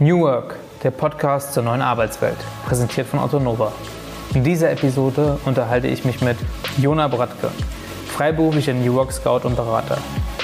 New 0.00 0.22
Work, 0.22 0.56
der 0.82 0.90
Podcast 0.90 1.54
zur 1.54 1.62
neuen 1.62 1.80
Arbeitswelt, 1.80 2.36
präsentiert 2.66 3.06
von 3.06 3.20
Otto 3.20 3.38
Nova. 3.38 3.70
In 4.34 4.42
dieser 4.42 4.72
Episode 4.72 5.38
unterhalte 5.44 5.86
ich 5.86 6.04
mich 6.04 6.20
mit 6.20 6.36
Jona 6.78 7.06
Bratke, 7.06 7.52
freiberuflicher 8.08 8.74
New 8.74 8.92
Work 8.94 9.12
Scout 9.12 9.42
und 9.44 9.54
Berater. 9.54 9.98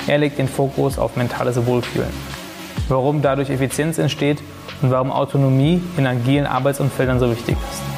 Er 0.07 0.19
legt 0.19 0.39
den 0.39 0.47
Fokus 0.47 1.01
auf 1.01 1.17
mentales 1.17 1.67
Wohlfühlen. 1.67 2.13
Warum 2.89 3.23
dadurch 3.23 3.51
Effizienz 3.51 3.99
entsteht 3.99 4.41
und 4.83 4.93
warum 4.93 5.11
Autonomie 5.11 5.83
in 5.97 6.07
agilen 6.07 6.47
Arbeitsumfeldern 6.47 7.19
so 7.19 7.29
wichtig 7.29 7.57
ist. 7.73 7.90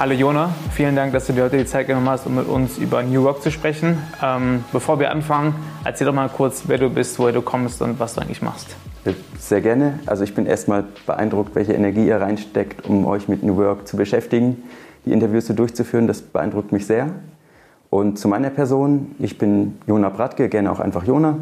Hallo 0.00 0.14
Jona, 0.14 0.54
vielen 0.72 0.96
Dank, 0.96 1.12
dass 1.12 1.26
du 1.26 1.34
dir 1.34 1.44
heute 1.44 1.58
die 1.58 1.66
Zeit 1.66 1.86
genommen 1.86 2.08
hast, 2.08 2.26
um 2.26 2.34
mit 2.34 2.48
uns 2.48 2.78
über 2.78 3.02
New 3.02 3.22
Work 3.24 3.42
zu 3.42 3.50
sprechen. 3.50 3.98
Ähm, 4.22 4.64
bevor 4.72 4.98
wir 4.98 5.10
anfangen, 5.10 5.54
erzähl 5.84 6.06
doch 6.06 6.14
mal 6.14 6.30
kurz, 6.30 6.62
wer 6.68 6.78
du 6.78 6.88
bist, 6.88 7.18
woher 7.18 7.34
du 7.34 7.42
kommst 7.42 7.82
und 7.82 8.00
was 8.00 8.14
du 8.14 8.22
eigentlich 8.22 8.40
machst. 8.40 8.68
Sehr 9.38 9.60
gerne. 9.60 9.98
Also 10.06 10.24
ich 10.24 10.34
bin 10.34 10.46
erstmal 10.46 10.84
beeindruckt, 11.04 11.54
welche 11.54 11.74
Energie 11.74 12.06
ihr 12.06 12.18
reinsteckt, 12.18 12.86
um 12.86 13.06
euch 13.06 13.28
mit 13.28 13.42
New 13.42 13.58
Work 13.58 13.86
zu 13.86 13.98
beschäftigen, 13.98 14.62
die 15.04 15.12
Interviews 15.12 15.48
so 15.48 15.52
durchzuführen. 15.52 16.06
Das 16.06 16.22
beeindruckt 16.22 16.72
mich 16.72 16.86
sehr. 16.86 17.10
Und 17.90 18.18
zu 18.18 18.26
meiner 18.26 18.48
Person, 18.48 19.14
ich 19.18 19.36
bin 19.36 19.76
Jona 19.86 20.08
Bratke, 20.08 20.48
gerne 20.48 20.72
auch 20.72 20.80
einfach 20.80 21.04
Jona. 21.04 21.36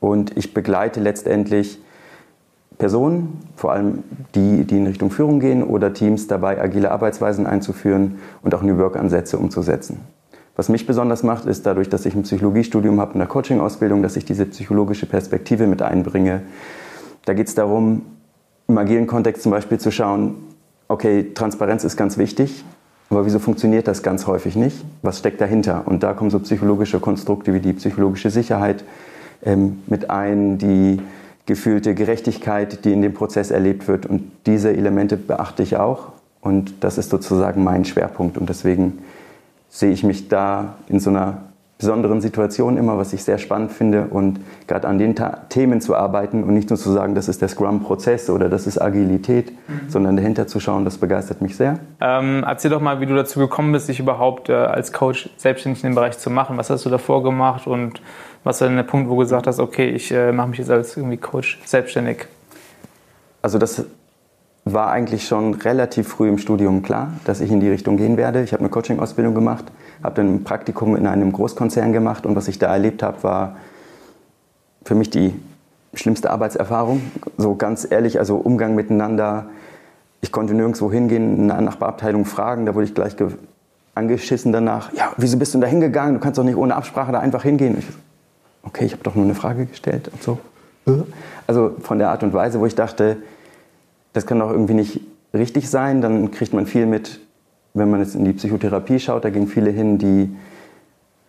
Und 0.00 0.34
ich 0.38 0.54
begleite 0.54 0.98
letztendlich 1.00 1.78
Personen, 2.82 3.38
vor 3.54 3.70
allem 3.70 4.02
die, 4.34 4.64
die 4.64 4.78
in 4.78 4.88
Richtung 4.88 5.12
Führung 5.12 5.38
gehen 5.38 5.62
oder 5.62 5.92
Teams 5.92 6.26
dabei, 6.26 6.60
agile 6.60 6.90
Arbeitsweisen 6.90 7.46
einzuführen 7.46 8.16
und 8.42 8.56
auch 8.56 8.62
New 8.62 8.76
Work-Ansätze 8.76 9.38
umzusetzen. 9.38 10.00
Was 10.56 10.68
mich 10.68 10.84
besonders 10.84 11.22
macht, 11.22 11.44
ist 11.44 11.64
dadurch, 11.64 11.88
dass 11.88 12.06
ich 12.06 12.16
ein 12.16 12.24
Psychologiestudium 12.24 13.00
habe 13.00 13.12
und 13.12 13.20
eine 13.20 13.28
Coaching-Ausbildung, 13.28 14.02
dass 14.02 14.16
ich 14.16 14.24
diese 14.24 14.46
psychologische 14.46 15.06
Perspektive 15.06 15.68
mit 15.68 15.80
einbringe. 15.80 16.42
Da 17.24 17.34
geht 17.34 17.46
es 17.46 17.54
darum, 17.54 18.02
im 18.66 18.76
agilen 18.76 19.06
Kontext 19.06 19.44
zum 19.44 19.52
Beispiel 19.52 19.78
zu 19.78 19.92
schauen, 19.92 20.34
okay, 20.88 21.30
Transparenz 21.34 21.84
ist 21.84 21.96
ganz 21.96 22.18
wichtig, 22.18 22.64
aber 23.10 23.24
wieso 23.26 23.38
funktioniert 23.38 23.86
das 23.86 24.02
ganz 24.02 24.26
häufig 24.26 24.56
nicht? 24.56 24.84
Was 25.02 25.20
steckt 25.20 25.40
dahinter? 25.40 25.84
Und 25.86 26.02
da 26.02 26.14
kommen 26.14 26.30
so 26.30 26.40
psychologische 26.40 26.98
Konstrukte 26.98 27.54
wie 27.54 27.60
die 27.60 27.74
psychologische 27.74 28.30
Sicherheit 28.30 28.82
ähm, 29.44 29.82
mit 29.86 30.10
ein, 30.10 30.58
die 30.58 30.98
gefühlte 31.46 31.94
Gerechtigkeit, 31.94 32.84
die 32.84 32.92
in 32.92 33.02
dem 33.02 33.14
Prozess 33.14 33.50
erlebt 33.50 33.88
wird. 33.88 34.06
Und 34.06 34.30
diese 34.46 34.72
Elemente 34.72 35.16
beachte 35.16 35.62
ich 35.62 35.76
auch. 35.76 36.12
Und 36.40 36.74
das 36.80 36.98
ist 36.98 37.10
sozusagen 37.10 37.62
mein 37.64 37.84
Schwerpunkt. 37.84 38.38
Und 38.38 38.48
deswegen 38.48 38.98
sehe 39.68 39.92
ich 39.92 40.02
mich 40.04 40.28
da 40.28 40.76
in 40.88 41.00
so 41.00 41.10
einer 41.10 41.42
besonderen 41.82 42.20
Situation 42.20 42.76
immer, 42.76 42.96
was 42.96 43.12
ich 43.12 43.24
sehr 43.24 43.38
spannend 43.38 43.72
finde. 43.72 44.06
Und 44.08 44.38
gerade 44.68 44.86
an 44.86 44.98
den 44.98 45.16
Ta 45.16 45.40
Themen 45.48 45.80
zu 45.80 45.96
arbeiten 45.96 46.44
und 46.44 46.54
nicht 46.54 46.70
nur 46.70 46.78
zu 46.78 46.92
sagen, 46.92 47.16
das 47.16 47.28
ist 47.28 47.42
der 47.42 47.48
Scrum-Prozess 47.48 48.30
oder 48.30 48.48
das 48.48 48.68
ist 48.68 48.80
Agilität, 48.80 49.50
mhm. 49.50 49.88
sondern 49.88 50.16
dahinter 50.16 50.46
zu 50.46 50.60
schauen, 50.60 50.84
das 50.84 50.98
begeistert 50.98 51.42
mich 51.42 51.56
sehr. 51.56 51.80
Ähm, 52.00 52.44
erzähl 52.46 52.70
doch 52.70 52.80
mal, 52.80 53.00
wie 53.00 53.06
du 53.06 53.16
dazu 53.16 53.40
gekommen 53.40 53.72
bist, 53.72 53.88
dich 53.88 53.98
überhaupt 53.98 54.48
äh, 54.48 54.52
als 54.52 54.92
Coach 54.92 55.28
selbstständig 55.36 55.82
in 55.82 55.90
dem 55.90 55.94
Bereich 55.96 56.18
zu 56.18 56.30
machen. 56.30 56.56
Was 56.56 56.70
hast 56.70 56.86
du 56.86 56.90
davor 56.90 57.24
gemacht 57.24 57.66
und 57.66 58.00
was 58.44 58.60
war 58.60 58.68
denn 58.68 58.76
der 58.76 58.84
Punkt, 58.84 59.08
wo 59.08 59.14
du 59.14 59.20
gesagt 59.20 59.48
hast, 59.48 59.58
okay, 59.58 59.90
ich 59.90 60.12
äh, 60.12 60.30
mache 60.30 60.48
mich 60.48 60.58
jetzt 60.58 60.70
als 60.70 60.96
irgendwie 60.96 61.16
Coach 61.16 61.60
selbstständig? 61.64 62.26
Also 63.42 63.58
das 63.58 63.84
war 64.64 64.92
eigentlich 64.92 65.26
schon 65.26 65.54
relativ 65.54 66.08
früh 66.08 66.28
im 66.28 66.38
Studium 66.38 66.82
klar, 66.82 67.12
dass 67.24 67.40
ich 67.40 67.50
in 67.50 67.58
die 67.58 67.68
Richtung 67.68 67.96
gehen 67.96 68.16
werde. 68.16 68.42
Ich 68.42 68.52
habe 68.52 68.60
eine 68.60 68.68
Coaching-Ausbildung 68.68 69.34
gemacht, 69.34 69.64
habe 70.02 70.16
dann 70.16 70.34
ein 70.34 70.44
Praktikum 70.44 70.96
in 70.96 71.06
einem 71.06 71.32
Großkonzern 71.32 71.92
gemacht 71.92 72.26
und 72.26 72.36
was 72.36 72.48
ich 72.48 72.58
da 72.58 72.72
erlebt 72.72 73.02
habe, 73.02 73.22
war 73.22 73.56
für 74.84 74.94
mich 74.94 75.10
die 75.10 75.34
schlimmste 75.94 76.30
Arbeitserfahrung. 76.30 77.02
So 77.36 77.54
ganz 77.54 77.86
ehrlich, 77.88 78.18
also 78.18 78.36
Umgang 78.36 78.74
miteinander. 78.74 79.46
Ich 80.20 80.32
konnte 80.32 80.54
nirgendwo 80.54 80.90
hingehen, 80.90 81.36
in 81.36 81.50
eine 81.50 81.62
Nachbarabteilung 81.62 82.24
fragen, 82.24 82.66
da 82.66 82.74
wurde 82.74 82.86
ich 82.86 82.94
gleich 82.94 83.16
angeschissen 83.94 84.52
danach. 84.52 84.92
Ja, 84.94 85.12
wieso 85.16 85.38
bist 85.38 85.54
du 85.54 85.60
da 85.60 85.66
hingegangen? 85.66 86.14
Du 86.14 86.20
kannst 86.20 86.38
doch 86.38 86.44
nicht 86.44 86.56
ohne 86.56 86.74
Absprache 86.76 87.12
da 87.12 87.20
einfach 87.20 87.42
hingehen. 87.42 87.76
Ich, 87.78 87.86
okay, 88.62 88.84
ich 88.84 88.92
habe 88.92 89.02
doch 89.02 89.14
nur 89.14 89.24
eine 89.24 89.34
Frage 89.34 89.66
gestellt 89.66 90.08
und 90.12 90.22
so. 90.22 90.38
Äh? 90.86 91.02
Also 91.46 91.76
von 91.80 91.98
der 91.98 92.10
Art 92.10 92.22
und 92.22 92.32
Weise, 92.32 92.60
wo 92.60 92.66
ich 92.66 92.74
dachte, 92.74 93.18
das 94.12 94.26
kann 94.26 94.38
doch 94.38 94.50
irgendwie 94.50 94.74
nicht 94.74 95.00
richtig 95.34 95.68
sein, 95.68 96.00
dann 96.00 96.30
kriegt 96.30 96.52
man 96.52 96.66
viel 96.66 96.86
mit, 96.86 97.20
wenn 97.74 97.90
man 97.90 98.00
jetzt 98.00 98.14
in 98.14 98.24
die 98.24 98.32
Psychotherapie 98.32 98.98
schaut, 99.00 99.24
da 99.24 99.30
gehen 99.30 99.46
viele 99.46 99.70
hin, 99.70 99.98
die 99.98 100.34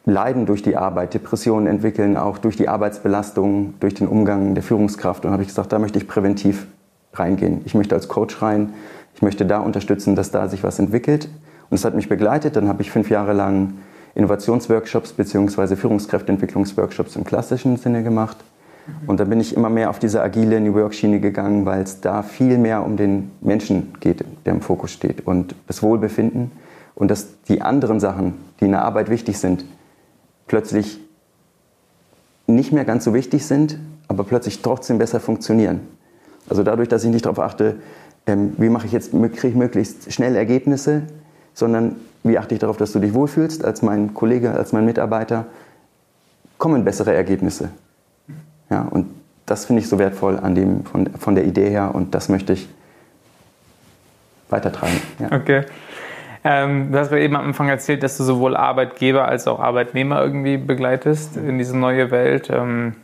leiden 0.06 0.46
durch 0.46 0.62
die 0.62 0.76
Arbeit, 0.76 1.14
Depressionen 1.14 1.68
entwickeln, 1.68 2.18
auch 2.18 2.38
durch 2.38 2.58
die 2.58 2.68
Arbeitsbelastung, 2.68 3.76
durch 3.80 3.94
den 3.94 4.08
Umgang 4.08 4.54
der 4.54 4.64
Führungskraft. 4.64 5.26
Und 5.26 5.32
habe 5.32 5.44
ich 5.44 5.48
gesagt, 5.48 5.72
da 5.72 5.80
möchte 5.80 5.98
ich 5.98 6.08
präventiv 6.08 6.68
reingehen. 7.14 7.62
Ich 7.66 7.74
möchte 7.74 7.96
als 7.96 8.08
Coach 8.08 8.42
rein, 8.42 8.74
ich 9.16 9.22
möchte 9.22 9.46
da 9.46 9.60
unterstützen, 9.60 10.16
dass 10.16 10.32
da 10.32 10.48
sich 10.50 10.64
was 10.64 10.80
entwickelt. 10.80 11.30
Und 11.70 11.76
es 11.76 11.86
hat 11.86 11.96
mich 11.96 12.10
begleitet. 12.10 12.56
Dann 12.56 12.68
habe 12.68 12.82
ich 12.82 12.92
fünf 12.92 13.10
Jahre 13.10 13.34
lang 13.34 13.76
Innovationsworkshops 14.16 15.14
bzw. 15.14 15.76
Führungskräfteentwicklungsworkshops 15.76 17.16
im 17.16 17.24
klassischen 17.24 17.78
Sinne 17.78 18.04
gemacht. 18.04 18.38
Und 19.08 19.20
da 19.20 19.24
bin 19.24 19.40
ich 19.40 19.56
immer 19.56 19.70
mehr 19.70 19.90
auf 19.90 20.00
diese 20.00 20.22
agile 20.22 20.60
New 20.60 20.74
Work-Schiene 20.74 21.20
gegangen, 21.20 21.66
weil 21.66 21.84
es 21.84 22.02
da 22.02 22.22
viel 22.22 22.58
mehr 22.58 22.86
um 22.86 22.98
den 22.98 23.32
Menschen 23.42 23.94
geht, 24.00 24.24
der 24.46 24.54
im 24.54 24.62
Fokus 24.62 24.92
steht 24.92 25.26
und 25.26 25.56
das 25.68 25.82
Wohlbefinden 25.82 26.52
und 26.96 27.10
dass 27.10 27.42
die 27.44 27.62
anderen 27.62 28.00
Sachen, 28.00 28.34
die 28.60 28.66
in 28.66 28.72
der 28.72 28.84
Arbeit 28.84 29.10
wichtig 29.10 29.40
sind, 29.40 29.66
plötzlich 30.48 31.00
nicht 32.46 32.74
mehr 32.74 32.86
ganz 32.86 33.06
so 33.06 33.14
wichtig 33.14 33.46
sind, 33.46 33.80
aber 34.08 34.26
plötzlich 34.26 34.62
trotzdem 34.62 34.98
besser 34.98 35.20
funktionieren. 35.20 35.82
Also 36.50 36.64
dadurch, 36.64 36.90
dass 36.90 37.04
ich 37.04 37.10
nicht 37.10 37.26
darauf 37.26 37.40
achte, 37.40 37.78
ähm, 38.28 38.54
wie 38.58 38.70
mache 38.70 38.86
ich 38.86 38.92
jetzt 38.92 39.12
kriege 39.12 39.48
ich 39.48 39.56
möglichst 39.56 40.12
schnell 40.12 40.36
Ergebnisse, 40.36 41.04
sondern 41.54 41.96
wie 42.24 42.38
achte 42.38 42.54
ich 42.54 42.60
darauf, 42.60 42.78
dass 42.78 42.92
du 42.92 43.00
dich 43.00 43.14
wohlfühlst 43.14 43.64
als 43.64 43.82
mein 43.82 44.14
Kollege, 44.14 44.52
als 44.52 44.74
mein 44.74 44.86
Mitarbeiter, 44.86 45.46
kommen 46.58 46.84
bessere 46.84 47.14
Ergebnisse. 47.14 47.70
Ja, 48.74 48.88
und 48.90 49.06
das 49.46 49.66
finde 49.66 49.84
ich 49.84 49.88
so 49.88 50.00
wertvoll 50.00 50.40
an 50.40 50.56
dem, 50.56 50.84
von, 50.84 51.06
von 51.20 51.36
der 51.36 51.46
Idee 51.46 51.70
her 51.70 51.92
und 51.94 52.16
das 52.16 52.28
möchte 52.28 52.54
ich 52.54 52.68
weitertragen. 54.50 55.00
Ja. 55.20 55.32
Okay. 55.32 55.62
Ähm, 56.44 56.92
du 56.92 56.98
hast 56.98 57.10
gerade 57.10 57.22
eben 57.22 57.36
am 57.36 57.46
Anfang 57.46 57.70
erzählt, 57.70 58.02
dass 58.02 58.18
du 58.18 58.24
sowohl 58.24 58.58
Arbeitgeber 58.58 59.28
als 59.28 59.48
auch 59.48 59.60
Arbeitnehmer 59.60 60.24
irgendwie 60.24 60.58
begleitest 60.58 61.38
in 61.38 61.60
diese 61.60 61.78
neue 61.78 62.10
Welt. 62.10 62.50
Ähm, 62.50 62.96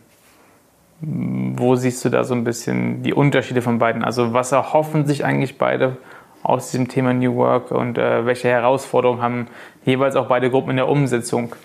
wo 1.01 1.75
siehst 1.75 2.03
du 2.03 2.09
da 2.09 2.23
so 2.23 2.33
ein 2.33 2.43
bisschen 2.43 3.03
die 3.03 3.13
Unterschiede 3.13 3.61
von 3.61 3.77
beiden? 3.77 4.03
Also 4.03 4.33
was 4.33 4.51
erhoffen 4.51 5.05
sich 5.05 5.23
eigentlich 5.23 5.59
beide 5.59 5.97
aus 6.41 6.71
diesem 6.71 6.87
Thema 6.87 7.13
New 7.13 7.35
Work 7.35 7.69
und 7.69 7.99
äh, 7.99 8.25
welche 8.25 8.47
Herausforderungen 8.47 9.21
haben 9.21 9.47
jeweils 9.85 10.15
auch 10.15 10.27
beide 10.29 10.49
Gruppen 10.49 10.71
in 10.71 10.77
der 10.77 10.89
Umsetzung? 10.89 11.55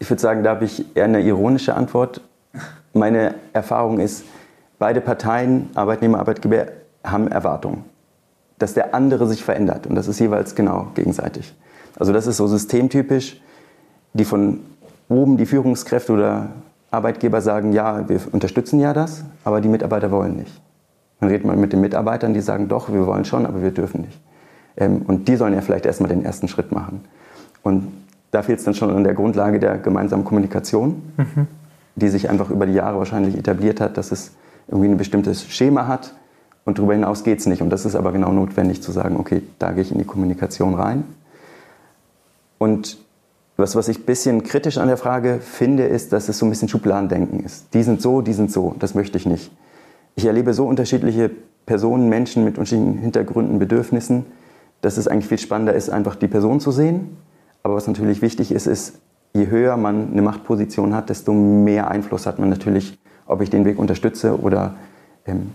Ich 0.00 0.10
würde 0.10 0.20
sagen, 0.20 0.42
da 0.44 0.50
habe 0.50 0.66
ich 0.66 0.94
eher 0.94 1.04
eine 1.04 1.22
ironische 1.22 1.74
Antwort. 1.74 2.20
Meine 2.94 3.34
Erfahrung 3.52 4.00
ist, 4.00 4.24
beide 4.78 5.00
Parteien, 5.00 5.68
Arbeitnehmer, 5.74 6.20
Arbeitgeber, 6.20 6.66
haben 7.04 7.28
Erwartungen, 7.28 7.84
dass 8.58 8.72
der 8.72 8.94
andere 8.94 9.26
sich 9.26 9.44
verändert 9.44 9.86
und 9.86 9.94
das 9.94 10.08
ist 10.08 10.20
jeweils 10.20 10.54
genau 10.54 10.86
gegenseitig. 10.94 11.54
Also 11.98 12.12
das 12.12 12.26
ist 12.26 12.38
so 12.38 12.46
systemtypisch, 12.46 13.40
die 14.14 14.24
von 14.24 14.60
oben 15.08 15.36
die 15.36 15.46
Führungskräfte 15.46 16.12
oder 16.12 16.48
Arbeitgeber 16.90 17.40
sagen, 17.40 17.72
ja, 17.72 18.08
wir 18.08 18.20
unterstützen 18.32 18.80
ja 18.80 18.92
das, 18.92 19.24
aber 19.44 19.60
die 19.60 19.68
Mitarbeiter 19.68 20.10
wollen 20.10 20.36
nicht. 20.36 20.60
Dann 21.20 21.28
redet 21.28 21.46
man 21.46 21.60
mit 21.60 21.72
den 21.72 21.80
Mitarbeitern, 21.80 22.32
die 22.32 22.40
sagen, 22.40 22.68
doch, 22.68 22.92
wir 22.92 23.06
wollen 23.06 23.24
schon, 23.24 23.46
aber 23.46 23.62
wir 23.62 23.70
dürfen 23.70 24.02
nicht. 24.02 24.20
Ähm, 24.76 25.02
und 25.06 25.28
die 25.28 25.36
sollen 25.36 25.54
ja 25.54 25.60
vielleicht 25.60 25.86
erstmal 25.86 26.08
den 26.08 26.24
ersten 26.24 26.48
Schritt 26.48 26.72
machen. 26.72 27.04
Und 27.62 27.92
da 28.30 28.42
fehlt 28.42 28.58
es 28.58 28.64
dann 28.64 28.74
schon 28.74 28.90
an 28.90 29.04
der 29.04 29.14
Grundlage 29.14 29.58
der 29.58 29.78
gemeinsamen 29.78 30.24
Kommunikation, 30.24 31.02
mhm. 31.16 31.46
Die 31.96 32.08
sich 32.08 32.28
einfach 32.30 32.50
über 32.50 32.66
die 32.66 32.72
Jahre 32.72 32.98
wahrscheinlich 32.98 33.36
etabliert 33.36 33.80
hat, 33.80 33.96
dass 33.96 34.12
es 34.12 34.32
irgendwie 34.68 34.88
ein 34.88 34.96
bestimmtes 34.96 35.44
Schema 35.46 35.86
hat 35.86 36.14
und 36.64 36.78
darüber 36.78 36.94
hinaus 36.94 37.24
geht 37.24 37.40
es 37.40 37.46
nicht. 37.46 37.62
Und 37.62 37.70
das 37.70 37.84
ist 37.84 37.94
aber 37.94 38.12
genau 38.12 38.32
notwendig 38.32 38.82
zu 38.82 38.92
sagen, 38.92 39.16
okay, 39.18 39.42
da 39.58 39.72
gehe 39.72 39.82
ich 39.82 39.92
in 39.92 39.98
die 39.98 40.04
Kommunikation 40.04 40.74
rein. 40.74 41.04
Und 42.58 42.98
was, 43.56 43.76
was 43.76 43.88
ich 43.88 44.00
ein 44.00 44.04
bisschen 44.04 44.42
kritisch 44.42 44.78
an 44.78 44.88
der 44.88 44.96
Frage 44.96 45.38
finde, 45.40 45.84
ist, 45.84 46.12
dass 46.12 46.28
es 46.28 46.38
so 46.38 46.46
ein 46.46 46.50
bisschen 46.50 46.68
Schubladendenken 46.68 47.44
ist. 47.44 47.72
Die 47.74 47.82
sind 47.82 48.02
so, 48.02 48.20
die 48.20 48.32
sind 48.32 48.50
so. 48.50 48.74
Das 48.78 48.94
möchte 48.94 49.18
ich 49.18 49.26
nicht 49.26 49.50
ich 50.14 50.24
erlebe 50.24 50.54
so 50.54 50.66
unterschiedliche 50.66 51.30
Personen, 51.66 52.08
Menschen 52.08 52.44
mit 52.44 52.58
unterschiedlichen 52.58 52.98
Hintergründen, 52.98 53.58
Bedürfnissen, 53.58 54.26
dass 54.80 54.96
es 54.96 55.08
eigentlich 55.08 55.26
viel 55.26 55.38
spannender 55.38 55.74
ist, 55.74 55.90
einfach 55.90 56.14
die 56.14 56.28
Person 56.28 56.60
zu 56.60 56.70
sehen. 56.70 57.16
Aber 57.62 57.74
was 57.74 57.86
natürlich 57.86 58.22
wichtig 58.22 58.52
ist, 58.52 58.66
ist, 58.66 58.98
je 59.36 59.48
höher 59.48 59.76
man 59.76 60.12
eine 60.12 60.22
Machtposition 60.22 60.94
hat, 60.94 61.10
desto 61.10 61.32
mehr 61.32 61.90
Einfluss 61.90 62.26
hat 62.26 62.38
man 62.38 62.48
natürlich, 62.48 62.96
ob 63.26 63.40
ich 63.40 63.50
den 63.50 63.64
Weg 63.64 63.78
unterstütze 63.78 64.40
oder 64.40 64.74
ähm, 65.26 65.52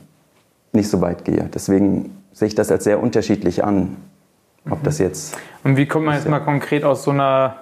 nicht 0.74 0.90
so 0.90 1.02
weit 1.02 1.24
gehe. 1.24 1.50
Deswegen 1.54 2.18
sehe 2.34 2.50
ich 2.50 2.56
das 2.56 2.72
als 2.72 2.84
sehr 2.84 3.02
unterschiedlich 3.02 3.64
an, 3.64 3.96
ob 4.70 4.84
das 4.84 5.00
jetzt. 5.00 5.38
Und 5.64 5.78
wie 5.78 5.86
kommt 5.86 6.06
man 6.06 6.16
jetzt 6.16 6.28
mal 6.28 6.40
konkret 6.40 6.84
aus 6.84 7.04
so 7.04 7.12
einer 7.12 7.56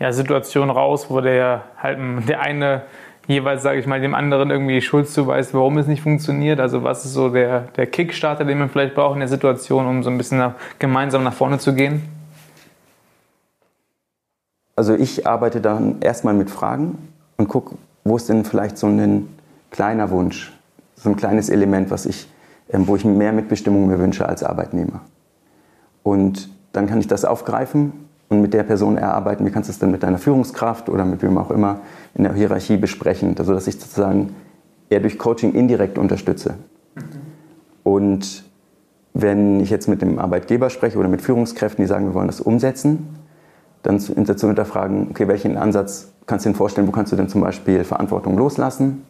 ja, 0.00 0.12
Situation 0.12 0.70
raus, 0.70 1.06
wo 1.08 1.20
der 1.20 1.62
halt 1.78 1.98
der 2.28 2.40
eine 2.40 2.82
jeweils, 3.28 3.62
sage 3.62 3.78
ich 3.78 3.86
mal, 3.86 4.00
dem 4.00 4.14
anderen 4.14 4.50
irgendwie 4.50 4.74
die 4.74 4.82
Schuld 4.82 5.08
zuweist, 5.08 5.54
warum 5.54 5.78
es 5.78 5.86
nicht 5.86 6.02
funktioniert? 6.02 6.58
Also 6.58 6.82
was 6.82 7.04
ist 7.04 7.12
so 7.12 7.28
der, 7.28 7.60
der 7.76 7.86
Kickstarter, 7.86 8.44
den 8.44 8.58
man 8.58 8.70
vielleicht 8.70 8.96
braucht 8.96 9.14
in 9.14 9.20
der 9.20 9.28
Situation, 9.28 9.86
um 9.86 10.02
so 10.02 10.10
ein 10.10 10.18
bisschen 10.18 10.38
nach, 10.38 10.54
gemeinsam 10.80 11.22
nach 11.22 11.32
vorne 11.32 11.58
zu 11.58 11.74
gehen? 11.74 12.02
Also 14.80 14.94
ich 14.94 15.26
arbeite 15.26 15.60
dann 15.60 16.00
erstmal 16.00 16.32
mit 16.32 16.48
Fragen 16.48 16.96
und 17.36 17.48
gucke, 17.48 17.74
wo 18.02 18.16
ist 18.16 18.30
denn 18.30 18.46
vielleicht 18.46 18.78
so 18.78 18.86
ein 18.86 19.28
kleiner 19.70 20.10
Wunsch, 20.10 20.58
so 20.96 21.10
ein 21.10 21.16
kleines 21.16 21.50
Element, 21.50 21.90
was 21.90 22.06
ich, 22.06 22.30
ähm, 22.70 22.88
wo 22.88 22.96
ich 22.96 23.04
mehr 23.04 23.34
Mitbestimmung 23.34 23.88
mir 23.88 23.98
wünsche 23.98 24.26
als 24.26 24.42
Arbeitnehmer. 24.42 25.02
Und 26.02 26.48
dann 26.72 26.86
kann 26.86 26.98
ich 26.98 27.08
das 27.08 27.26
aufgreifen 27.26 27.92
und 28.30 28.40
mit 28.40 28.54
der 28.54 28.62
Person 28.62 28.96
erarbeiten. 28.96 29.44
Wie 29.44 29.50
kannst 29.50 29.68
du 29.68 29.72
es 29.72 29.78
dann 29.78 29.90
mit 29.90 30.02
deiner 30.02 30.16
Führungskraft 30.16 30.88
oder 30.88 31.04
mit 31.04 31.22
wem 31.22 31.36
auch 31.36 31.50
immer 31.50 31.80
in 32.14 32.24
der 32.24 32.32
Hierarchie 32.32 32.78
besprechen? 32.78 33.34
Also 33.38 33.52
dass 33.52 33.66
ich 33.66 33.78
sozusagen 33.78 34.34
eher 34.88 35.00
durch 35.00 35.18
Coaching 35.18 35.52
indirekt 35.52 35.98
unterstütze. 35.98 36.54
Und 37.82 38.44
wenn 39.12 39.60
ich 39.60 39.68
jetzt 39.68 39.88
mit 39.88 40.00
dem 40.00 40.18
Arbeitgeber 40.18 40.70
spreche 40.70 40.96
oder 40.96 41.10
mit 41.10 41.20
Führungskräften, 41.20 41.84
die 41.84 41.86
sagen, 41.86 42.06
wir 42.06 42.14
wollen 42.14 42.28
das 42.28 42.40
umsetzen, 42.40 43.19
dann 43.82 43.98
zu, 43.98 44.14
zu 44.14 44.46
hinterfragen, 44.46 45.08
okay, 45.10 45.28
welchen 45.28 45.56
Ansatz 45.56 46.08
kannst 46.26 46.44
du 46.44 46.50
dir 46.50 46.56
vorstellen, 46.56 46.86
wo 46.86 46.92
kannst 46.92 47.12
du 47.12 47.16
denn 47.16 47.28
zum 47.28 47.40
Beispiel 47.40 47.84
Verantwortung 47.84 48.36
loslassen? 48.36 49.04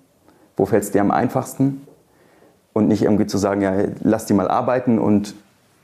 Wo 0.57 0.67
fällt 0.67 0.85
es 0.85 0.91
dir 0.91 1.01
am 1.01 1.11
einfachsten? 1.11 1.87
Und 2.73 2.89
nicht 2.89 3.03
irgendwie 3.03 3.27
zu 3.27 3.37
sagen, 3.37 3.63
ja, 3.63 3.73
lass 4.03 4.27
die 4.27 4.35
mal 4.35 4.49
arbeiten 4.49 4.99
und 4.99 5.35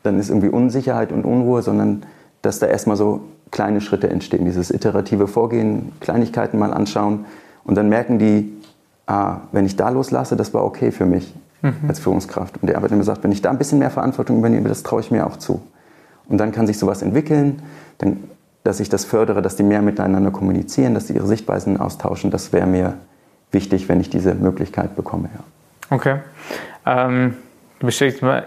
dann 0.02 0.18
ist 0.20 0.28
irgendwie 0.28 0.48
Unsicherheit 0.48 1.10
und 1.10 1.24
Unruhe, 1.24 1.62
sondern 1.62 2.04
dass 2.42 2.60
da 2.60 2.66
erstmal 2.66 2.96
so 2.96 3.22
kleine 3.50 3.80
Schritte 3.80 4.08
entstehen, 4.08 4.44
dieses 4.44 4.70
iterative 4.70 5.26
Vorgehen, 5.26 5.92
Kleinigkeiten 6.00 6.58
mal 6.58 6.72
anschauen 6.72 7.24
und 7.64 7.74
dann 7.74 7.88
merken 7.88 8.18
die, 8.18 8.52
ah, 9.06 9.38
wenn 9.52 9.66
ich 9.66 9.76
da 9.76 9.88
loslasse, 9.88 10.36
das 10.36 10.54
war 10.54 10.64
okay 10.64 10.92
für 10.92 11.06
mich 11.06 11.34
mhm. 11.62 11.88
als 11.88 11.98
Führungskraft. 11.98 12.62
Und 12.62 12.68
der 12.68 12.76
Arbeitnehmer 12.76 13.04
sagt, 13.04 13.24
wenn 13.24 13.32
ich 13.32 13.42
da 13.42 13.50
ein 13.50 13.58
bisschen 13.58 13.78
mehr 13.78 13.90
Verantwortung 13.90 14.38
übernehme, 14.38 14.68
das 14.68 14.82
traue 14.82 15.00
ich 15.00 15.10
mir 15.10 15.26
auch 15.26 15.36
zu. 15.36 15.60
Und 16.28 16.38
dann 16.38 16.52
kann 16.52 16.66
sich 16.66 16.78
sowas 16.78 17.02
entwickeln, 17.02 17.62
dann 17.98 18.18
dass 18.66 18.80
ich 18.80 18.88
das 18.88 19.04
fördere, 19.04 19.42
dass 19.42 19.56
die 19.56 19.62
mehr 19.62 19.82
miteinander 19.82 20.30
kommunizieren, 20.30 20.94
dass 20.94 21.08
sie 21.08 21.14
ihre 21.14 21.26
Sichtweisen 21.26 21.78
austauschen. 21.78 22.30
Das 22.30 22.52
wäre 22.52 22.66
mir 22.66 22.94
wichtig, 23.52 23.88
wenn 23.88 24.00
ich 24.00 24.10
diese 24.10 24.34
Möglichkeit 24.34 24.96
bekomme. 24.96 25.30
Ja. 25.34 25.94
Okay. 25.96 26.16
Ähm, 26.84 27.36
du 27.78 27.86
bestätigst 27.86 28.22
mal, 28.22 28.46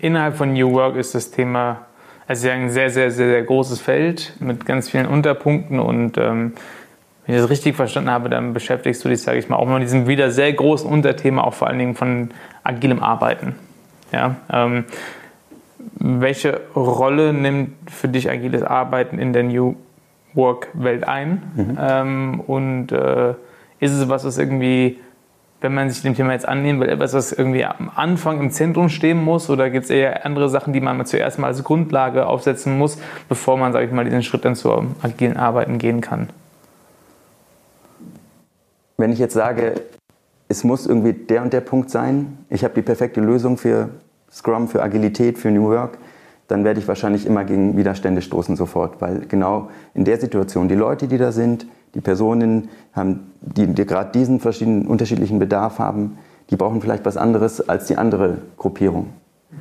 innerhalb 0.00 0.36
von 0.36 0.52
New 0.52 0.72
Work 0.72 0.96
ist 0.96 1.14
das 1.14 1.30
Thema 1.30 1.86
also 2.26 2.48
ein 2.48 2.70
sehr, 2.70 2.90
sehr, 2.90 3.10
sehr, 3.10 3.28
sehr 3.28 3.42
großes 3.42 3.80
Feld 3.80 4.32
mit 4.40 4.64
ganz 4.64 4.88
vielen 4.88 5.06
Unterpunkten 5.06 5.78
und 5.78 6.16
ähm, 6.16 6.54
wenn 7.26 7.34
ich 7.34 7.40
das 7.40 7.50
richtig 7.50 7.76
verstanden 7.76 8.10
habe, 8.10 8.28
dann 8.28 8.52
beschäftigst 8.52 9.04
du 9.04 9.08
dich, 9.08 9.22
sage 9.22 9.38
ich 9.38 9.48
mal, 9.48 9.56
auch 9.56 9.66
mit 9.66 9.82
diesem 9.82 10.06
wieder 10.06 10.30
sehr 10.30 10.52
großen 10.52 10.90
Unterthema, 10.90 11.44
auch 11.44 11.54
vor 11.54 11.68
allen 11.68 11.78
Dingen 11.78 11.94
von 11.94 12.30
agilem 12.62 13.02
Arbeiten. 13.02 13.54
Ja, 14.12 14.36
ähm, 14.52 14.84
welche 16.06 16.60
Rolle 16.76 17.32
nimmt 17.32 17.90
für 17.90 18.08
dich 18.08 18.28
agiles 18.28 18.62
Arbeiten 18.62 19.18
in 19.18 19.32
der 19.32 19.42
New 19.42 19.74
Work-Welt 20.34 21.08
ein? 21.08 21.42
Mhm. 21.56 21.78
Ähm, 21.80 22.40
und 22.40 22.92
äh, 22.92 23.30
ist 23.80 23.92
es 23.92 24.06
was, 24.10 24.26
was 24.26 24.36
irgendwie, 24.36 25.00
wenn 25.62 25.72
man 25.72 25.88
sich 25.88 26.02
dem 26.02 26.14
Thema 26.14 26.32
jetzt 26.32 26.46
annehmen 26.46 26.78
will, 26.80 26.90
etwas, 26.90 27.14
was 27.14 27.32
irgendwie 27.32 27.64
am 27.64 27.90
Anfang 27.94 28.38
im 28.38 28.50
Zentrum 28.50 28.90
stehen 28.90 29.24
muss? 29.24 29.48
Oder 29.48 29.70
gibt 29.70 29.84
es 29.84 29.90
eher 29.90 30.26
andere 30.26 30.50
Sachen, 30.50 30.74
die 30.74 30.80
man 30.80 31.06
zuerst 31.06 31.38
mal 31.38 31.46
als 31.46 31.64
Grundlage 31.64 32.26
aufsetzen 32.26 32.76
muss, 32.76 32.98
bevor 33.30 33.56
man, 33.56 33.72
sage 33.72 33.86
ich 33.86 33.92
mal, 33.92 34.04
diesen 34.04 34.22
Schritt 34.22 34.44
dann 34.44 34.56
zur 34.56 34.84
agilen 35.02 35.38
Arbeiten 35.38 35.78
gehen 35.78 36.02
kann? 36.02 36.28
Wenn 38.98 39.10
ich 39.10 39.18
jetzt 39.18 39.34
sage, 39.34 39.80
es 40.48 40.64
muss 40.64 40.86
irgendwie 40.86 41.14
der 41.14 41.40
und 41.40 41.54
der 41.54 41.62
Punkt 41.62 41.88
sein, 41.88 42.38
ich 42.50 42.62
habe 42.62 42.74
die 42.74 42.82
perfekte 42.82 43.22
Lösung 43.22 43.56
für 43.56 43.88
Scrum, 44.34 44.68
für 44.68 44.82
Agilität, 44.82 45.38
für 45.38 45.50
New 45.50 45.68
Work, 45.68 45.98
dann 46.48 46.64
werde 46.64 46.80
ich 46.80 46.88
wahrscheinlich 46.88 47.24
immer 47.24 47.44
gegen 47.44 47.76
Widerstände 47.76 48.20
stoßen 48.20 48.56
sofort, 48.56 49.00
weil 49.00 49.20
genau 49.26 49.68
in 49.94 50.04
der 50.04 50.18
Situation 50.20 50.68
die 50.68 50.74
Leute, 50.74 51.08
die 51.08 51.18
da 51.18 51.32
sind, 51.32 51.66
die 51.94 52.00
Personen, 52.00 52.68
haben, 52.92 53.30
die, 53.40 53.66
die 53.66 53.86
gerade 53.86 54.10
diesen 54.12 54.40
verschiedenen 54.40 54.86
unterschiedlichen 54.86 55.38
Bedarf 55.38 55.78
haben, 55.78 56.18
die 56.50 56.56
brauchen 56.56 56.82
vielleicht 56.82 57.04
was 57.06 57.16
anderes 57.16 57.66
als 57.66 57.86
die 57.86 57.96
andere 57.96 58.38
Gruppierung. 58.58 59.10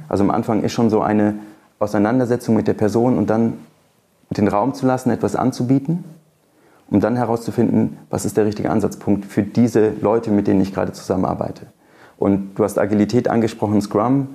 Also 0.10 0.24
am 0.24 0.32
Anfang 0.32 0.64
ist 0.64 0.74
schon 0.74 0.90
so 0.90 1.02
eine 1.02 1.36
Auseinandersetzung 1.80 2.56
mit 2.56 2.68
der 2.68 2.74
Person 2.74 3.18
und 3.18 3.30
dann 3.30 3.54
den 4.32 4.48
Raum 4.48 4.74
zu 4.74 4.86
lassen, 4.88 5.12
etwas 5.12 5.36
anzubieten, 5.36 6.04
um 6.90 7.00
dann 7.00 7.16
herauszufinden, 7.16 7.98
was 8.10 8.26
ist 8.26 8.36
der 8.38 8.46
richtige 8.46 8.72
Ansatzpunkt 8.72 9.26
für 9.26 9.44
diese 9.44 9.92
Leute, 10.02 10.32
mit 10.32 10.48
denen 10.48 10.62
ich 10.62 10.74
gerade 10.74 10.92
zusammenarbeite. 10.92 11.68
Und 12.18 12.56
du 12.56 12.64
hast 12.64 12.80
Agilität 12.80 13.30
angesprochen, 13.30 13.82
Scrum 13.82 14.30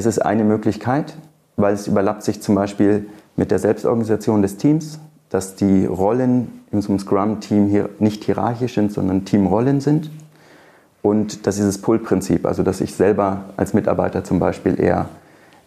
es 0.00 0.06
ist 0.06 0.20
eine 0.20 0.44
Möglichkeit, 0.44 1.14
weil 1.56 1.74
es 1.74 1.86
überlappt 1.86 2.22
sich 2.22 2.40
zum 2.40 2.54
Beispiel 2.54 3.06
mit 3.36 3.50
der 3.50 3.58
Selbstorganisation 3.58 4.40
des 4.40 4.56
Teams, 4.56 4.98
dass 5.28 5.56
die 5.56 5.84
Rollen 5.84 6.62
in 6.72 6.80
so 6.80 6.88
einem 6.88 6.98
Scrum-Team 6.98 7.68
hier 7.68 7.90
nicht 7.98 8.24
hierarchisch 8.24 8.74
sind, 8.74 8.92
sondern 8.92 9.26
Teamrollen 9.26 9.80
sind. 9.80 10.10
Und 11.02 11.46
dass 11.46 11.56
dieses 11.56 11.82
Pull-Prinzip, 11.82 12.46
also 12.46 12.62
dass 12.62 12.80
ich 12.80 12.94
selber 12.94 13.44
als 13.56 13.74
Mitarbeiter 13.74 14.24
zum 14.24 14.38
Beispiel 14.38 14.80
eher 14.80 15.08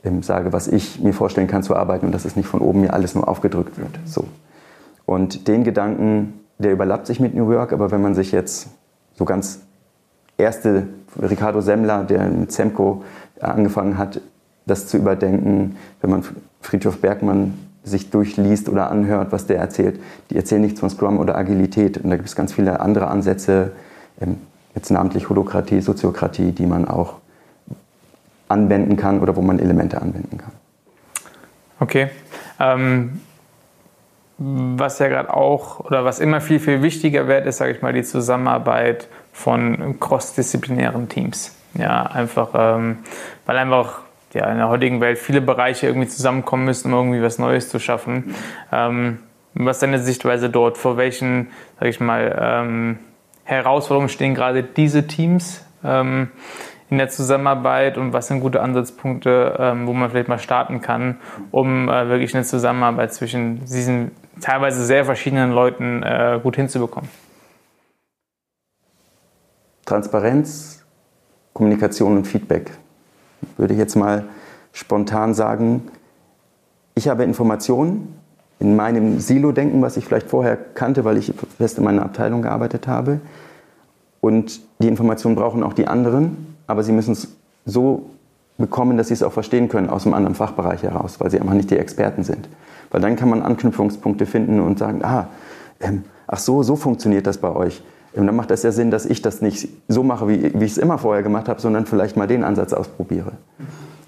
ähm, 0.04 0.24
sage, 0.24 0.52
was 0.52 0.68
ich 0.68 1.00
mir 1.00 1.14
vorstellen 1.14 1.48
kann 1.48 1.62
zu 1.62 1.76
arbeiten 1.76 2.08
und 2.08 2.12
dass 2.12 2.26
es 2.26 2.36
nicht 2.36 2.48
von 2.48 2.60
oben 2.60 2.82
mir 2.82 2.94
alles 2.94 3.14
nur 3.16 3.28
aufgedrückt 3.28 3.78
wird. 3.78 4.00
So. 4.06 4.26
Und 5.06 5.48
den 5.48 5.64
Gedanken, 5.64 6.42
der 6.58 6.72
überlappt 6.72 7.06
sich 7.06 7.20
mit 7.20 7.36
New 7.36 7.48
Work, 7.48 7.72
aber 7.72 7.92
wenn 7.92 8.02
man 8.02 8.16
sich 8.16 8.32
jetzt 8.32 8.68
so 9.16 9.26
ganz 9.26 9.62
erste, 10.38 10.88
Ricardo 11.22 11.62
Semmler, 11.62 12.04
der 12.04 12.28
mit 12.28 12.52
Semco 12.52 13.04
angefangen 13.40 13.98
hat, 13.98 14.22
das 14.66 14.88
zu 14.88 14.98
überdenken, 14.98 15.78
wenn 16.02 16.10
man 16.10 16.24
Friedhof 16.62 17.00
Bergmann 17.00 17.54
sich 17.84 18.10
durchliest 18.10 18.70
oder 18.70 18.90
anhört, 18.90 19.32
was 19.32 19.46
der 19.46 19.58
erzählt. 19.58 20.00
Die 20.30 20.38
erzählen 20.38 20.62
nichts 20.62 20.80
von 20.80 20.90
Scrum 20.90 21.20
oder 21.20 21.36
Agilität. 21.36 21.98
Und 21.98 22.10
da 22.10 22.16
gibt 22.16 22.30
es 22.30 22.36
ganz 22.36 22.54
viele 22.54 22.80
andere 22.80 23.08
Ansätze, 23.08 23.74
ähm, 24.22 24.38
jetzt 24.74 24.90
namentlich 24.90 25.30
Holokratie, 25.30 25.82
Soziokratie, 25.82 26.52
die 26.52 26.66
man 26.66 26.88
auch 26.88 27.16
anwenden 28.48 28.96
kann 28.96 29.20
oder 29.20 29.36
wo 29.36 29.42
man 29.42 29.60
Elemente 29.60 30.02
anwenden 30.02 30.38
kann. 30.38 30.52
Okay. 31.80 32.10
Ähm, 32.60 33.20
was 34.38 35.00
ja 35.00 35.10
gerade 35.10 35.34
auch 35.34 35.80
oder 35.82 36.06
was 36.06 36.20
immer 36.20 36.42
viel, 36.42 36.60
viel 36.60 36.82
wichtiger 36.82 37.28
wird, 37.28 37.46
ist, 37.46 37.58
sage 37.58 37.72
ich 37.72 37.82
mal, 37.82 37.94
die 37.94 38.04
Zusammenarbeit 38.04 39.08
von 39.32 40.00
crossdisziplinären 40.00 41.10
Teams. 41.10 41.56
Ja, 41.76 42.04
einfach, 42.04 42.50
ähm, 42.54 43.00
weil 43.46 43.58
einfach 43.58 44.02
ja, 44.34 44.50
in 44.52 44.58
der 44.58 44.70
heutigen 44.70 45.02
Welt 45.02 45.18
viele 45.18 45.42
Bereiche 45.42 45.88
irgendwie 45.88 46.08
zusammenkommen 46.08 46.66
müssen, 46.66 46.94
um 46.94 47.00
irgendwie 47.00 47.24
was 47.24 47.40
Neues 47.40 47.70
zu 47.70 47.80
schaffen. 47.80 48.36
Ähm, 48.72 49.20
was 49.54 49.78
ist 49.78 49.84
deine 49.84 50.00
Sichtweise 50.00 50.50
dort? 50.50 50.78
Vor 50.78 50.98
welchen, 50.98 51.50
sag 51.80 51.90
ich 51.90 52.00
mal, 52.00 52.36
ähm, 52.40 53.00
Herausforderungen 53.44 54.10
stehen 54.10 54.34
gerade 54.36 54.64
diese 54.64 55.06
Teams 55.06 55.66
ähm, 55.84 56.30
in 56.90 56.98
der 56.98 57.10
Zusammenarbeit 57.10 57.98
und 57.98 58.14
was 58.14 58.28
sind 58.28 58.40
gute 58.40 58.62
Ansatzpunkte, 58.62 59.58
ähm, 59.60 59.88
wo 59.88 59.94
man 59.94 60.10
vielleicht 60.10 60.28
mal 60.28 60.40
starten 60.40 60.82
kann, 60.82 61.18
um 61.52 61.90
äh, 61.90 62.10
wirklich 62.10 62.34
eine 62.34 62.44
Zusammenarbeit 62.44 63.14
zwischen 63.14 63.60
diesen 63.66 64.12
teilweise 64.42 64.84
sehr 64.86 65.06
verschiedenen 65.06 65.52
Leuten 65.52 66.04
äh, 66.04 66.40
gut 66.42 66.56
hinzubekommen? 66.56 67.10
Transparenz 69.86 70.83
Kommunikation 71.54 72.18
und 72.18 72.28
Feedback. 72.28 72.72
Würde 73.58 73.74
ich 73.74 73.80
jetzt 73.80 73.96
mal 73.96 74.26
spontan 74.72 75.34
sagen, 75.34 75.84
ich 76.96 77.08
habe 77.08 77.24
Informationen 77.24 78.16
in 78.60 78.76
meinem 78.76 79.20
Silo-Denken, 79.20 79.82
was 79.82 79.98
ich 79.98 80.06
vielleicht 80.06 80.30
vorher 80.30 80.56
kannte, 80.56 81.04
weil 81.06 81.18
ich 81.18 81.34
fest 81.58 81.78
in 81.78 81.84
meiner 81.84 82.04
Abteilung 82.04 82.42
gearbeitet 82.42 82.88
habe. 82.88 83.20
Und 84.22 84.62
die 84.80 84.88
Informationen 84.88 85.36
brauchen 85.36 85.64
auch 85.64 85.74
die 85.74 85.88
anderen, 85.88 86.56
aber 86.66 86.84
sie 86.84 86.94
müssen 86.94 87.12
es 87.12 87.28
so 87.66 88.10
bekommen, 88.58 88.98
dass 88.98 89.10
sie 89.10 89.16
es 89.16 89.24
auch 89.24 89.34
verstehen 89.34 89.68
können 89.68 89.90
aus 89.90 90.06
einem 90.06 90.14
anderen 90.14 90.36
Fachbereich 90.36 90.84
heraus, 90.84 91.20
weil 91.20 91.30
sie 91.30 91.40
einfach 91.40 91.54
nicht 91.56 91.72
die 91.72 91.78
Experten 91.78 92.24
sind. 92.24 92.48
Weil 92.92 93.02
dann 93.02 93.16
kann 93.16 93.30
man 93.30 93.42
Anknüpfungspunkte 93.42 94.26
finden 94.26 94.60
und 94.60 94.80
sagen, 94.80 95.04
ah, 95.04 95.28
ähm, 95.80 96.04
ach 96.28 96.38
so, 96.38 96.64
so 96.64 96.76
funktioniert 96.76 97.28
das 97.28 97.40
bei 97.40 97.54
euch. 97.54 97.84
Und 98.16 98.28
dann 98.28 98.36
macht 98.36 98.52
es 98.52 98.64
ja 98.64 98.72
Sinn, 98.72 98.92
dass 98.92 99.06
ich 99.06 99.22
das 99.22 99.42
nicht 99.42 99.68
so 99.88 100.04
mache, 100.04 100.28
wie, 100.28 100.54
wie 100.54 100.66
ich 100.66 100.74
es 100.74 100.78
immer 100.78 100.98
vorher 100.98 101.24
gemacht 101.24 101.50
habe, 101.50 101.60
sondern 101.60 101.86
vielleicht 101.86 102.16
mal 102.16 102.28
den 102.28 102.44
Ansatz 102.44 102.74
ausprobiere. 102.74 103.32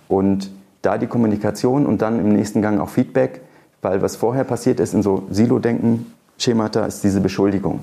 Und 0.07 0.51
da 0.81 0.97
die 0.97 1.07
Kommunikation 1.07 1.85
und 1.85 2.01
dann 2.01 2.19
im 2.19 2.29
nächsten 2.33 2.61
Gang 2.61 2.79
auch 2.79 2.89
Feedback, 2.89 3.41
weil 3.81 4.01
was 4.01 4.15
vorher 4.15 4.43
passiert 4.43 4.79
ist 4.79 4.93
in 4.93 5.01
so 5.01 5.23
Silo-Denken, 5.31 6.13
Schemata, 6.37 6.85
ist 6.85 7.03
diese 7.03 7.21
Beschuldigung. 7.21 7.79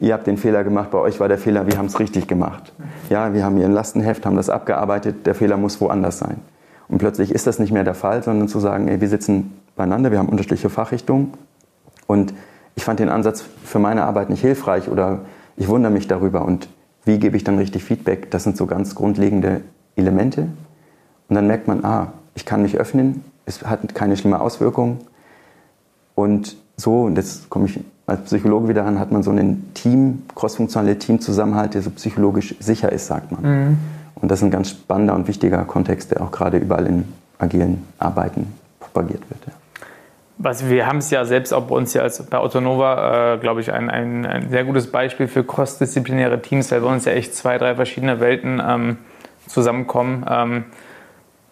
Ihr 0.00 0.14
habt 0.14 0.26
den 0.26 0.36
Fehler 0.36 0.64
gemacht, 0.64 0.90
bei 0.90 0.98
euch 0.98 1.20
war 1.20 1.28
der 1.28 1.38
Fehler, 1.38 1.66
wir 1.68 1.78
haben 1.78 1.86
es 1.86 2.00
richtig 2.00 2.26
gemacht. 2.26 2.72
Ja, 3.08 3.32
wir 3.34 3.44
haben 3.44 3.56
hier 3.56 3.66
ein 3.66 3.72
Lastenheft, 3.72 4.26
haben 4.26 4.36
das 4.36 4.50
abgearbeitet, 4.50 5.26
der 5.26 5.36
Fehler 5.36 5.56
muss 5.56 5.80
woanders 5.80 6.18
sein. 6.18 6.38
Und 6.88 6.98
plötzlich 6.98 7.30
ist 7.32 7.46
das 7.46 7.60
nicht 7.60 7.72
mehr 7.72 7.84
der 7.84 7.94
Fall, 7.94 8.22
sondern 8.22 8.48
zu 8.48 8.58
sagen, 8.58 8.88
ey, 8.88 9.00
wir 9.00 9.08
sitzen 9.08 9.60
beieinander, 9.76 10.10
wir 10.10 10.18
haben 10.18 10.28
unterschiedliche 10.28 10.70
Fachrichtungen. 10.70 11.34
Und 12.08 12.34
ich 12.74 12.84
fand 12.84 12.98
den 12.98 13.08
Ansatz 13.08 13.44
für 13.64 13.78
meine 13.78 14.02
Arbeit 14.04 14.30
nicht 14.30 14.40
hilfreich 14.40 14.88
oder 14.88 15.20
ich 15.56 15.68
wundere 15.68 15.92
mich 15.92 16.08
darüber 16.08 16.44
und 16.44 16.68
wie 17.04 17.18
gebe 17.18 17.36
ich 17.36 17.44
dann 17.44 17.58
richtig 17.58 17.84
Feedback? 17.84 18.30
Das 18.30 18.44
sind 18.44 18.56
so 18.56 18.66
ganz 18.66 18.94
grundlegende 18.94 19.62
Elemente. 19.96 20.42
Und 21.28 21.36
dann 21.36 21.46
merkt 21.46 21.66
man, 21.66 21.84
ah, 21.84 22.12
ich 22.34 22.44
kann 22.44 22.62
mich 22.62 22.78
öffnen, 22.78 23.24
es 23.46 23.64
hat 23.64 23.94
keine 23.94 24.16
schlimme 24.16 24.40
Auswirkung. 24.40 24.98
Und 26.14 26.56
so, 26.76 27.02
und 27.02 27.16
jetzt 27.16 27.50
komme 27.50 27.66
ich 27.66 27.80
als 28.06 28.22
Psychologe 28.22 28.68
wieder 28.68 28.84
an, 28.84 28.98
hat 28.98 29.12
man 29.12 29.22
so 29.22 29.30
einen 29.30 29.72
Team, 29.74 30.22
crossfunktionale 30.34 30.98
Teamzusammenhalt, 30.98 31.74
der 31.74 31.82
so 31.82 31.90
psychologisch 31.90 32.54
sicher 32.60 32.92
ist, 32.92 33.06
sagt 33.06 33.32
man. 33.32 33.42
Mhm. 33.42 33.78
Und 34.14 34.30
das 34.30 34.40
ist 34.40 34.44
ein 34.44 34.50
ganz 34.50 34.70
spannender 34.70 35.14
und 35.14 35.26
wichtiger 35.28 35.64
Kontext, 35.64 36.10
der 36.10 36.22
auch 36.22 36.30
gerade 36.30 36.58
überall 36.58 36.86
in 36.86 37.04
agilen 37.38 37.82
Arbeiten 37.98 38.46
propagiert 38.78 39.22
wird. 39.30 39.40
Ja. 39.46 39.52
Was, 40.42 40.68
wir 40.68 40.86
haben 40.88 40.98
es 40.98 41.10
ja 41.10 41.24
selbst 41.24 41.52
auch 41.54 41.68
bei 41.68 41.76
uns 41.76 41.92
hier 41.92 42.02
als 42.02 42.20
bei 42.24 42.36
Autonova, 42.36 43.34
äh, 43.34 43.38
glaube 43.38 43.60
ich, 43.60 43.72
ein, 43.72 43.88
ein, 43.88 44.26
ein, 44.26 44.50
sehr 44.50 44.64
gutes 44.64 44.90
Beispiel 44.90 45.28
für 45.28 45.44
crossdisziplinäre 45.44 46.42
Teams, 46.42 46.72
weil 46.72 46.80
bei 46.80 46.88
uns 46.88 47.04
ja 47.04 47.12
echt 47.12 47.34
zwei, 47.34 47.58
drei 47.58 47.76
verschiedene 47.76 48.18
Welten 48.18 48.60
ähm, 48.64 48.98
zusammenkommen. 49.46 50.26
Ähm, 50.28 50.64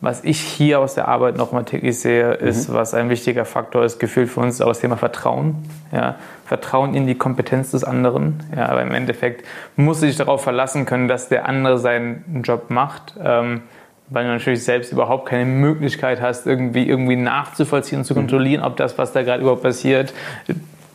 was 0.00 0.24
ich 0.24 0.40
hier 0.40 0.80
aus 0.80 0.94
der 0.94 1.08
Arbeit 1.08 1.36
nochmal 1.36 1.64
täglich 1.64 2.00
sehe, 2.00 2.32
ist, 2.32 2.68
mhm. 2.68 2.74
was 2.74 2.94
ein 2.94 3.10
wichtiger 3.10 3.44
Faktor 3.44 3.84
ist, 3.84 4.00
gefühlt 4.00 4.30
für 4.30 4.40
uns 4.40 4.60
auch 4.60 4.68
das 4.68 4.80
Thema 4.80 4.96
Vertrauen. 4.96 5.56
Ja, 5.92 6.16
Vertrauen 6.46 6.94
in 6.94 7.06
die 7.06 7.16
Kompetenz 7.16 7.70
des 7.70 7.84
anderen. 7.84 8.42
Ja, 8.56 8.70
aber 8.70 8.82
im 8.82 8.92
Endeffekt 8.92 9.46
muss 9.76 10.00
sich 10.00 10.16
darauf 10.16 10.42
verlassen 10.42 10.86
können, 10.86 11.06
dass 11.06 11.28
der 11.28 11.46
andere 11.46 11.78
seinen 11.78 12.42
Job 12.42 12.70
macht. 12.70 13.14
Ähm, 13.22 13.62
weil 14.10 14.24
du 14.24 14.30
natürlich 14.30 14.64
selbst 14.64 14.92
überhaupt 14.92 15.26
keine 15.26 15.46
Möglichkeit 15.46 16.20
hast, 16.20 16.46
irgendwie, 16.46 16.86
irgendwie 16.86 17.16
nachzuvollziehen 17.16 18.00
und 18.00 18.04
zu 18.04 18.14
mhm. 18.14 18.18
kontrollieren, 18.18 18.62
ob 18.62 18.76
das, 18.76 18.98
was 18.98 19.12
da 19.12 19.22
gerade 19.22 19.42
überhaupt 19.42 19.62
passiert, 19.62 20.12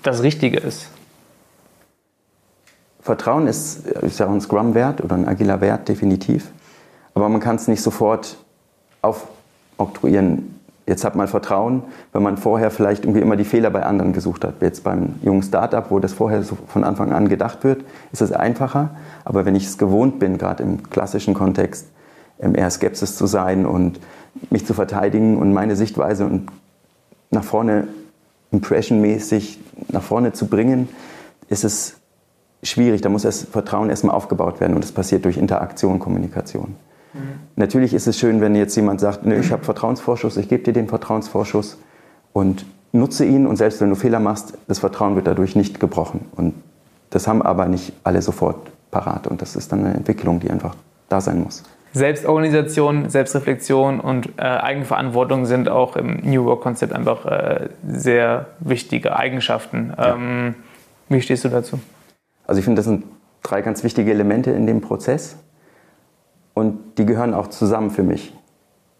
das 0.03 0.21
Richtige 0.21 0.57
ist. 0.57 0.89
Vertrauen 3.01 3.47
ist, 3.47 3.87
ist 3.87 4.19
ja 4.19 4.25
auch 4.25 4.31
ein 4.31 4.41
Scrum-Wert 4.41 5.03
oder 5.03 5.15
ein 5.15 5.27
agiler 5.27 5.61
Wert, 5.61 5.87
definitiv. 5.87 6.49
Aber 7.13 7.29
man 7.29 7.39
kann 7.39 7.55
es 7.55 7.67
nicht 7.67 7.81
sofort 7.81 8.37
aufoktroyieren. 9.01 10.59
Jetzt 10.87 11.05
hat 11.05 11.15
man 11.15 11.27
Vertrauen, 11.27 11.83
wenn 12.13 12.21
man 12.21 12.37
vorher 12.37 12.69
vielleicht 12.69 13.05
irgendwie 13.05 13.21
immer 13.21 13.35
die 13.35 13.43
Fehler 13.43 13.69
bei 13.69 13.83
anderen 13.83 14.11
gesucht 14.11 14.43
hat. 14.43 14.55
Jetzt 14.61 14.83
beim 14.83 15.15
jungen 15.23 15.41
Startup, 15.41 15.89
wo 15.89 15.99
das 15.99 16.13
vorher 16.13 16.43
so 16.43 16.57
von 16.67 16.83
Anfang 16.83 17.11
an 17.11 17.29
gedacht 17.29 17.63
wird, 17.63 17.83
ist 18.11 18.21
es 18.21 18.31
einfacher. 18.31 18.91
Aber 19.23 19.45
wenn 19.45 19.55
ich 19.55 19.65
es 19.65 19.77
gewohnt 19.77 20.19
bin, 20.19 20.37
gerade 20.37 20.63
im 20.63 20.89
klassischen 20.89 21.33
Kontext, 21.33 21.87
eher 22.39 22.69
Skepsis 22.69 23.15
zu 23.15 23.27
sein 23.27 23.65
und 23.65 23.99
mich 24.49 24.65
zu 24.65 24.73
verteidigen 24.73 25.37
und 25.37 25.53
meine 25.53 25.75
Sichtweise 25.75 26.25
und 26.25 26.49
nach 27.31 27.43
vorne 27.43 27.87
impressionmäßig 28.51 29.59
nach 29.89 30.03
vorne 30.03 30.33
zu 30.33 30.47
bringen, 30.47 30.87
ist 31.49 31.63
es 31.63 31.97
schwierig. 32.63 33.01
Da 33.01 33.09
muss 33.09 33.23
das 33.23 33.43
Vertrauen 33.43 33.89
erstmal 33.89 34.15
aufgebaut 34.15 34.59
werden 34.59 34.73
und 34.73 34.83
das 34.83 34.91
passiert 34.91 35.25
durch 35.25 35.37
Interaktion, 35.37 35.99
Kommunikation. 35.99 36.75
Mhm. 37.13 37.19
Natürlich 37.55 37.93
ist 37.93 38.07
es 38.07 38.17
schön, 38.17 38.41
wenn 38.41 38.55
jetzt 38.55 38.75
jemand 38.75 38.99
sagt, 38.99 39.25
ich 39.25 39.51
habe 39.51 39.63
Vertrauensvorschuss, 39.63 40.37
ich 40.37 40.49
gebe 40.49 40.63
dir 40.63 40.73
den 40.73 40.87
Vertrauensvorschuss 40.87 41.77
und 42.33 42.65
nutze 42.91 43.25
ihn 43.25 43.45
und 43.45 43.57
selbst 43.57 43.81
wenn 43.81 43.89
du 43.89 43.95
Fehler 43.95 44.19
machst, 44.19 44.53
das 44.67 44.79
Vertrauen 44.79 45.15
wird 45.15 45.27
dadurch 45.27 45.55
nicht 45.55 45.79
gebrochen. 45.79 46.21
Und 46.35 46.53
das 47.09 47.27
haben 47.27 47.41
aber 47.41 47.67
nicht 47.67 47.93
alle 48.03 48.21
sofort 48.21 48.71
parat 48.91 49.27
und 49.27 49.41
das 49.41 49.55
ist 49.55 49.71
dann 49.71 49.85
eine 49.85 49.93
Entwicklung, 49.93 50.39
die 50.39 50.49
einfach 50.49 50.75
da 51.09 51.21
sein 51.21 51.43
muss. 51.43 51.63
Selbstorganisation, 51.95 53.09
Selbstreflexion 53.09 54.01
und 54.01 54.27
äh, 54.37 54.41
Eigenverantwortung 54.41 55.45
sind 55.45 55.69
auch 55.69 55.95
im 55.95 56.17
New 56.23 56.43
Work-Konzept 56.43 56.91
einfach 56.91 57.25
äh, 57.25 57.69
sehr 57.87 58.47
wichtige 58.59 59.15
Eigenschaften. 59.15 59.93
Ähm, 59.97 60.55
Wie 61.07 61.21
stehst 61.21 61.45
du 61.45 61.49
dazu? 61.49 61.79
Also 62.45 62.59
ich 62.59 62.65
finde, 62.65 62.79
das 62.79 62.85
sind 62.85 63.05
drei 63.43 63.61
ganz 63.61 63.85
wichtige 63.85 64.11
Elemente 64.11 64.51
in 64.51 64.67
dem 64.67 64.81
Prozess 64.81 65.37
und 66.53 66.97
die 66.97 67.05
gehören 67.05 67.33
auch 67.33 67.47
zusammen 67.47 67.91
für 67.91 68.03
mich, 68.03 68.33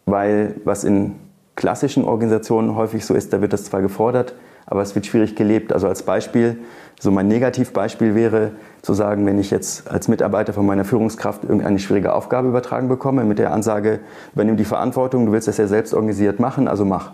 weil 0.06 0.56
was 0.64 0.86
in 0.86 1.16
klassischen 1.56 2.04
Organisationen 2.04 2.76
häufig 2.76 3.06
so 3.06 3.14
ist, 3.14 3.34
da 3.34 3.42
wird 3.42 3.54
das 3.54 3.66
zwar 3.66 3.82
gefordert, 3.82 4.36
aber 4.66 4.82
es 4.82 4.96
wird 4.96 5.06
schwierig 5.06 5.36
gelebt. 5.36 5.72
Also 5.74 5.88
als 5.88 6.04
Beispiel, 6.04 6.58
so 7.00 7.12
mein 7.12 7.28
Negativbeispiel 7.28 8.16
wäre 8.16 8.52
zu 8.82 8.94
sagen, 8.94 9.26
wenn 9.26 9.40
ich 9.40 9.52
jetzt 9.52 9.90
als 9.90 10.08
Mitarbeiter 10.08 10.54
von 10.54 10.66
meiner 10.66 10.86
Führungskraft 10.86 11.44
irgendeine 11.44 11.80
schwierige 11.80 12.14
Aufgabe 12.14 12.48
übertragen 12.48 12.88
bekomme 12.88 13.24
mit 13.24 13.40
der 13.40 13.54
Ansage, 13.54 14.00
übernimm 14.34 14.58
die 14.58 14.66
Verantwortung, 14.66 15.26
du 15.26 15.32
willst 15.32 15.48
das 15.48 15.58
ja 15.58 15.68
selbst 15.68 15.94
organisiert 15.94 16.40
machen, 16.40 16.68
also 16.68 16.86
mach. 16.86 17.12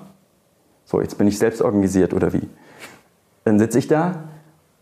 So, 0.86 1.02
jetzt 1.02 1.18
bin 1.18 1.28
ich 1.28 1.38
selbst 1.38 1.62
organisiert 1.62 2.14
oder 2.14 2.34
wie? 2.34 2.50
Dann 3.44 3.60
sitze 3.60 3.80
ich 3.80 3.88
da 3.88 4.24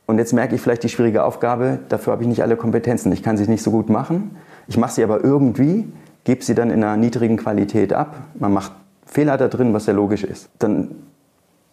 und 0.05 0.17
jetzt 0.17 0.33
merke 0.33 0.55
ich 0.55 0.61
vielleicht 0.61 0.83
die 0.83 0.89
schwierige 0.89 1.23
Aufgabe, 1.23 1.79
dafür 1.89 2.13
habe 2.13 2.23
ich 2.23 2.29
nicht 2.29 2.41
alle 2.41 2.55
Kompetenzen, 2.55 3.11
ich 3.11 3.23
kann 3.23 3.37
sie 3.37 3.47
nicht 3.47 3.63
so 3.63 3.71
gut 3.71 3.89
machen. 3.89 4.35
Ich 4.67 4.77
mache 4.77 4.91
sie 4.91 5.03
aber 5.03 5.23
irgendwie, 5.23 5.91
gebe 6.23 6.43
sie 6.43 6.55
dann 6.55 6.69
in 6.69 6.83
einer 6.83 6.97
niedrigen 6.97 7.37
Qualität 7.37 7.93
ab. 7.93 8.15
Man 8.39 8.53
macht 8.53 8.71
Fehler 9.09 9.37
da 9.37 9.47
drin, 9.47 9.73
was 9.73 9.87
ja 9.87 9.93
logisch 9.93 10.23
ist. 10.23 10.49
Dann 10.59 10.91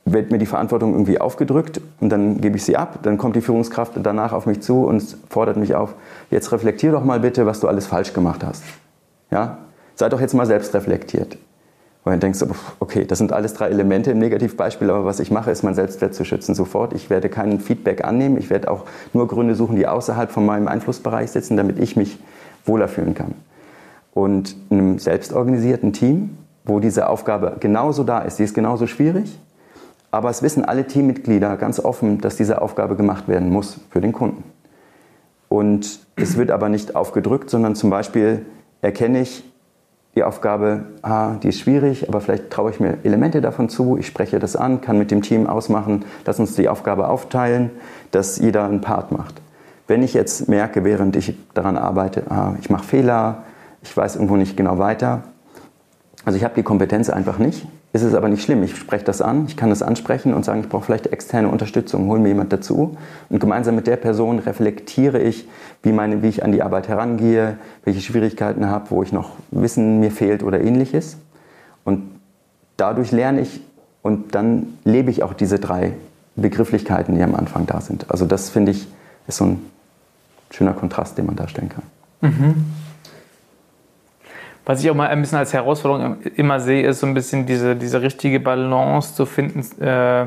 wird 0.07 0.31
mir 0.31 0.39
die 0.39 0.47
Verantwortung 0.47 0.93
irgendwie 0.93 1.21
aufgedrückt 1.21 1.81
und 2.01 2.09
dann 2.09 2.41
gebe 2.41 2.57
ich 2.57 2.65
sie 2.65 2.77
ab. 2.77 3.01
Dann 3.03 3.19
kommt 3.19 3.37
die 3.37 3.41
Führungskraft 3.41 3.95
danach 4.03 4.33
auf 4.33 4.47
mich 4.47 4.61
zu 4.63 4.85
und 4.85 5.17
fordert 5.29 5.57
mich 5.57 5.75
auf, 5.75 5.95
jetzt 6.31 6.51
reflektier 6.53 6.93
doch 6.93 7.05
mal 7.05 7.21
bitte, 7.21 7.45
was 7.45 7.61
du 7.61 7.69
alles 7.69 7.87
falsch 7.87 8.13
gemacht 8.13 8.45
hast. 8.45 8.63
Ja? 9.31 9.59
Sei 9.97 10.09
doch 10.09 10.21
jetzt 10.21 10.33
mal 10.33 10.47
selbst 10.47 10.73
reflektiert. 10.75 11.37
Und 12.05 12.13
dann 12.13 12.21
denkst 12.21 12.39
du, 12.39 12.47
okay, 12.79 13.05
das 13.05 13.19
sind 13.19 13.33
alles 13.33 13.55
drei 13.55 13.67
Elemente 13.67 14.13
im 14.13 14.21
Negativbeispiel, 14.21 14.89
aber 14.91 15.05
was 15.05 15.19
ich 15.19 15.33
mache, 15.33 15.51
ist 15.51 15.65
mein 15.65 15.75
Selbstwert 15.75 16.15
zu 16.15 16.25
schützen 16.25 16.55
sofort. 16.55 16.93
Ich 16.93 17.11
werde 17.11 17.29
kein 17.29 17.59
Feedback 17.59 18.05
annehmen. 18.05 18.39
Ich 18.39 18.49
werde 18.49 18.71
auch 18.71 18.85
nur 19.13 19.27
Gründe 19.27 19.57
suchen, 19.57 19.75
die 19.75 19.89
außerhalb 19.89 20.31
von 20.31 20.47
meinem 20.47 20.69
Einflussbereich 20.69 21.33
sitzen, 21.33 21.57
damit 21.57 21.81
ich 21.81 21.97
mich 21.97 22.19
wohler 22.65 22.87
fühlen 22.87 23.15
kann. 23.15 23.35
Und 24.15 24.57
in 24.71 24.79
einem 24.79 24.99
selbstorganisierten 25.01 25.93
Team, 25.93 26.39
wo 26.67 26.81
diese 26.81 27.09
Aufgabe 27.09 27.57
genauso 27.61 28.05
da 28.05 28.19
ist, 28.19 28.39
die 28.39 28.43
ist 28.43 28.55
genauso 28.55 28.87
schwierig, 28.87 29.39
aber 30.11 30.29
es 30.31 30.43
wissen 30.43 30.65
alle 30.65 30.87
Teammitglieder 30.87 31.57
ganz 31.57 31.81
offen, 31.81 32.21
dass 32.21 32.37
diese 32.37 32.61
Aufgabe 32.61 32.97
gemacht 32.97 33.29
werden 33.29 33.51
muss 33.51 33.81
für 33.91 34.01
den 34.01 34.13
Kunden. 34.13 34.45
Und 35.49 36.01
es 36.17 36.37
wird 36.37 36.51
aber 36.51 36.69
nicht 36.69 36.97
aufgedrückt, 36.97 37.51
sondern 37.51 37.77
zum 37.77 37.91
Beispiel 37.91 38.45
erkenne 38.83 39.21
ich 39.21 39.45
die 40.17 40.25
Aufgabe, 40.25 40.85
ah, 41.03 41.35
die 41.43 41.49
ist 41.49 41.61
schwierig, 41.61 42.09
aber 42.09 42.21
vielleicht 42.21 42.51
traue 42.51 42.71
ich 42.71 42.81
mir 42.81 42.97
Elemente 43.05 43.43
davon 43.43 43.69
zu, 43.69 43.99
ich 43.99 44.07
spreche 44.07 44.39
das 44.39 44.57
an, 44.57 44.81
kann 44.81 44.99
mit 44.99 45.11
dem 45.11 45.21
Team 45.21 45.47
ausmachen, 45.47 46.07
lass 46.25 46.41
uns 46.41 46.55
die 46.57 46.69
Aufgabe 46.69 47.09
aufteilen, 47.09 47.71
dass 48.11 48.39
jeder 48.39 48.65
einen 48.65 48.81
Part 48.81 49.13
macht. 49.13 49.35
Wenn 49.87 50.03
ich 50.03 50.15
jetzt 50.15 50.49
merke, 50.49 50.85
während 50.85 51.15
ich 51.17 51.37
daran 51.53 51.77
arbeite, 51.77 52.25
ah, 52.31 52.55
ich 52.61 52.71
mache 52.71 52.85
Fehler, 52.85 53.45
ich 53.83 53.95
weiß 53.95 54.17
irgendwo 54.17 54.37
nicht 54.37 54.57
genau 54.57 54.79
weiter, 54.79 55.23
also 56.27 56.37
ich 56.37 56.43
habe 56.43 56.57
die 56.57 56.65
Kompetenz 56.65 57.09
einfach 57.09 57.39
nicht, 57.39 57.69
ist 57.93 58.03
es 58.03 58.13
aber 58.13 58.29
nicht 58.29 58.43
schlimm. 58.43 58.65
Ich 58.65 58.77
spreche 58.77 59.05
das 59.05 59.23
an, 59.23 59.47
ich 59.47 59.57
kann 59.57 59.71
das 59.71 59.81
ansprechen 59.81 60.35
und 60.35 60.45
sagen, 60.45 60.59
ich 60.59 60.69
brauche 60.69 60.85
vielleicht 60.85 61.07
externe 61.07 61.49
Unterstützung, 61.49 62.09
hol 62.09 62.19
mir 62.19 62.29
jemand 62.29 62.53
dazu. 62.53 62.97
Und 63.29 63.39
gemeinsam 63.39 63.77
mit 63.77 63.87
der 63.87 63.95
Person 63.95 64.41
reflektiere 64.41 65.21
ich, 65.21 65.47
wie, 65.85 65.93
meine, 65.93 66.25
wie 66.25 66.29
ich 66.29 66.43
an 66.43 66.51
die 66.51 66.63
Arbeit 66.63 66.89
herangehe, 66.89 67.59
welche 67.85 68.01
Schwierigkeiten 68.01 68.67
habe, 68.67 68.91
wo 68.91 69.05
ich 69.05 69.13
noch 69.13 69.31
Wissen 69.53 70.01
mir 70.01 70.11
fehlt 70.11 70.43
oder 70.43 70.61
ähnliches. 70.61 71.17
Und 71.85 72.03
dadurch 72.77 73.13
lerne 73.13 73.43
ich 73.43 73.61
und 74.03 74.35
dann 74.35 74.79
lebe 74.85 75.13
ich 75.13 75.23
auch 75.23 75.33
diese 75.33 75.61
drei 75.61 75.93
Begrifflichkeiten, 76.35 77.15
die 77.15 77.23
am 77.23 77.37
Anfang 77.37 77.67
da 77.67 77.81
sind. 77.81 78.11
Also 78.11 78.27
das 78.27 78.51
finde 78.51 78.73
ich 78.73 78.89
ist 79.29 79.37
so 79.37 79.45
ein 79.45 79.65
schöner 80.51 80.73
Kontrast, 80.73 81.17
den 81.19 81.27
man 81.27 81.37
darstellen 81.37 81.69
kann. 81.69 81.85
Mhm. 82.21 82.65
Was 84.67 84.83
ich 84.83 84.91
auch 84.91 84.95
mal 84.97 85.07
ein 85.07 85.21
bisschen 85.21 85.39
als 85.39 85.55
Herausforderung 85.55 86.23
immer 86.35 86.59
sehe, 86.59 86.85
ist 86.87 86.99
so 86.99 87.07
ein 87.07 87.15
bisschen 87.15 87.47
diese, 87.47 87.77
diese 87.77 88.03
richtige 88.03 88.41
Balance 88.41 89.15
zu 89.15 89.25
finden, 89.25 89.61
äh, 89.81 90.27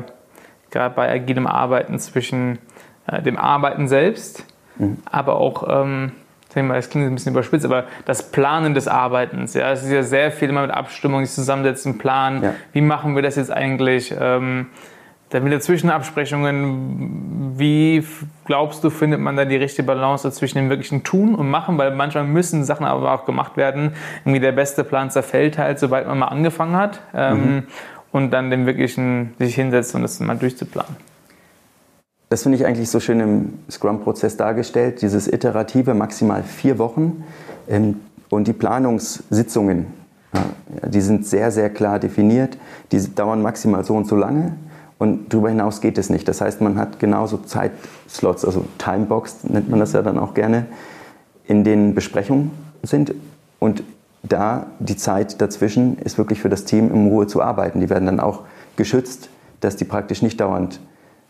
gerade 0.70 0.94
bei 0.94 1.12
agilem 1.12 1.46
Arbeiten 1.46 1.98
zwischen 1.98 2.58
äh, 3.06 3.20
dem 3.20 3.36
Arbeiten 3.36 3.86
selbst, 3.86 4.46
mhm. 4.78 4.96
aber 5.04 5.36
auch, 5.36 5.64
ähm, 5.68 6.12
sag 6.48 6.62
ich 6.62 6.68
mal, 6.68 6.76
das 6.76 6.88
klingt 6.88 7.06
ein 7.06 7.14
bisschen 7.14 7.32
überspitzt, 7.32 7.66
aber 7.66 7.84
das 8.06 8.30
Planen 8.30 8.72
des 8.72 8.88
Arbeitens. 8.88 9.52
Ja, 9.52 9.70
es 9.72 9.82
ist 9.82 9.90
ja 9.90 10.02
sehr 10.02 10.32
viel 10.32 10.48
immer 10.48 10.62
mit 10.62 10.70
Abstimmung, 10.70 11.22
sich 11.22 11.34
zusammensetzen, 11.34 11.98
planen. 11.98 12.42
Ja. 12.42 12.54
Wie 12.72 12.80
machen 12.80 13.16
wir 13.16 13.22
das 13.22 13.36
jetzt 13.36 13.52
eigentlich? 13.52 14.14
Ähm, 14.18 14.68
dann 15.30 15.44
wieder 15.44 15.60
Zwischenabsprechungen. 15.60 17.54
Wie 17.56 18.04
glaubst 18.44 18.82
du, 18.84 18.90
findet 18.90 19.20
man 19.20 19.36
da 19.36 19.44
die 19.44 19.56
richtige 19.56 19.84
Balance 19.84 20.30
zwischen 20.32 20.58
dem 20.58 20.68
wirklichen 20.68 21.04
Tun 21.04 21.34
und 21.36 21.48
Machen? 21.48 21.78
Weil 21.78 21.94
manchmal 21.94 22.24
müssen 22.24 22.64
Sachen 22.64 22.84
aber 22.84 23.12
auch 23.12 23.24
gemacht 23.24 23.56
werden. 23.56 23.92
Irgendwie 24.24 24.40
der 24.40 24.52
beste 24.52 24.82
Plan 24.84 25.10
zerfällt 25.10 25.56
halt, 25.56 25.78
sobald 25.78 26.06
man 26.06 26.18
mal 26.18 26.26
angefangen 26.26 26.76
hat. 26.76 27.00
Ähm, 27.14 27.36
mhm. 27.36 27.62
Und 28.12 28.32
dann 28.32 28.50
dem 28.50 28.66
wirklichen 28.66 29.34
sich 29.38 29.54
hinsetzt 29.54 29.94
und 29.94 30.02
das 30.02 30.18
mal 30.18 30.36
durchzuplanen. 30.36 30.96
Das 32.28 32.42
finde 32.42 32.58
ich 32.58 32.66
eigentlich 32.66 32.90
so 32.90 32.98
schön 32.98 33.20
im 33.20 33.58
Scrum-Prozess 33.70 34.36
dargestellt. 34.36 35.00
Dieses 35.00 35.32
iterative, 35.32 35.94
maximal 35.94 36.42
vier 36.42 36.78
Wochen. 36.78 37.24
Ähm, 37.68 38.00
und 38.30 38.48
die 38.48 38.52
Planungssitzungen, 38.52 39.86
die 40.86 41.00
sind 41.00 41.26
sehr, 41.26 41.50
sehr 41.50 41.70
klar 41.70 41.98
definiert. 42.00 42.56
Die 42.90 43.14
dauern 43.14 43.42
maximal 43.42 43.84
so 43.84 43.94
und 43.94 44.06
so 44.06 44.16
lange 44.16 44.56
Und 45.00 45.32
darüber 45.32 45.48
hinaus 45.48 45.80
geht 45.80 45.96
es 45.96 46.10
nicht. 46.10 46.28
Das 46.28 46.42
heißt, 46.42 46.60
man 46.60 46.76
hat 46.76 46.98
genauso 46.98 47.38
Zeitslots, 47.38 48.44
also 48.44 48.66
Timebox 48.76 49.44
nennt 49.44 49.70
man 49.70 49.80
das 49.80 49.94
ja 49.94 50.02
dann 50.02 50.18
auch 50.18 50.34
gerne, 50.34 50.66
in 51.46 51.64
denen 51.64 51.94
Besprechungen 51.94 52.50
sind. 52.82 53.14
Und 53.58 53.82
da 54.22 54.66
die 54.78 54.96
Zeit 54.96 55.40
dazwischen 55.40 55.96
ist 55.96 56.18
wirklich 56.18 56.42
für 56.42 56.50
das 56.50 56.66
Team 56.66 56.92
in 56.92 57.08
Ruhe 57.08 57.26
zu 57.26 57.40
arbeiten. 57.40 57.80
Die 57.80 57.88
werden 57.88 58.04
dann 58.04 58.20
auch 58.20 58.40
geschützt, 58.76 59.30
dass 59.60 59.74
die 59.76 59.86
praktisch 59.86 60.20
nicht 60.20 60.38
dauernd 60.38 60.80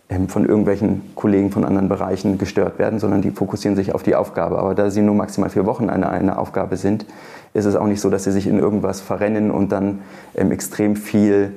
ähm, 0.08 0.28
von 0.28 0.46
irgendwelchen 0.46 1.02
Kollegen 1.14 1.52
von 1.52 1.64
anderen 1.64 1.88
Bereichen 1.88 2.38
gestört 2.38 2.80
werden, 2.80 2.98
sondern 2.98 3.22
die 3.22 3.30
fokussieren 3.30 3.76
sich 3.76 3.94
auf 3.94 4.02
die 4.02 4.16
Aufgabe. 4.16 4.58
Aber 4.58 4.74
da 4.74 4.90
sie 4.90 5.00
nur 5.00 5.14
maximal 5.14 5.48
vier 5.48 5.64
Wochen 5.64 5.90
eine, 5.90 6.10
eine 6.10 6.38
Aufgabe 6.38 6.76
sind, 6.76 7.06
ist 7.54 7.66
es 7.66 7.76
auch 7.76 7.86
nicht 7.86 8.00
so, 8.00 8.10
dass 8.10 8.24
sie 8.24 8.32
sich 8.32 8.48
in 8.48 8.58
irgendwas 8.58 9.00
verrennen 9.00 9.52
und 9.52 9.70
dann 9.70 10.00
ähm, 10.34 10.50
extrem 10.50 10.96
viel 10.96 11.52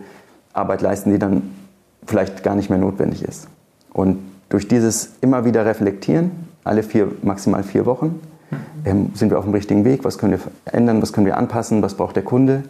Arbeit 0.53 0.83
leisten, 0.83 1.09
die 1.09 1.17
dann 1.17 1.62
vielleicht 2.05 2.43
gar 2.43 2.55
nicht 2.55 2.69
mehr 2.69 2.79
notwendig 2.79 3.23
ist. 3.23 3.47
Und 3.91 4.19
durch 4.49 4.67
dieses 4.67 5.13
immer 5.21 5.45
wieder 5.45 5.65
reflektieren, 5.65 6.31
alle 6.63 6.83
vier, 6.83 7.11
maximal 7.21 7.63
vier 7.63 7.85
Wochen, 7.85 8.21
mhm. 8.51 8.57
ähm, 8.85 9.11
sind 9.13 9.31
wir 9.31 9.39
auf 9.39 9.45
dem 9.45 9.53
richtigen 9.53 9.85
Weg, 9.85 10.03
was 10.03 10.17
können 10.17 10.33
wir 10.33 10.39
ändern, 10.71 11.01
was 11.01 11.13
können 11.13 11.25
wir 11.25 11.37
anpassen, 11.37 11.81
was 11.81 11.95
braucht 11.95 12.15
der 12.15 12.23
Kunde. 12.23 12.63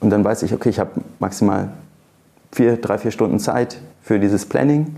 Und 0.00 0.10
dann 0.10 0.24
weiß 0.24 0.42
ich, 0.42 0.52
okay, 0.52 0.68
ich 0.68 0.78
habe 0.78 0.90
maximal 1.18 1.70
vier, 2.52 2.76
drei, 2.76 2.98
vier 2.98 3.10
Stunden 3.10 3.38
Zeit 3.38 3.78
für 4.02 4.18
dieses 4.18 4.46
Planning 4.46 4.96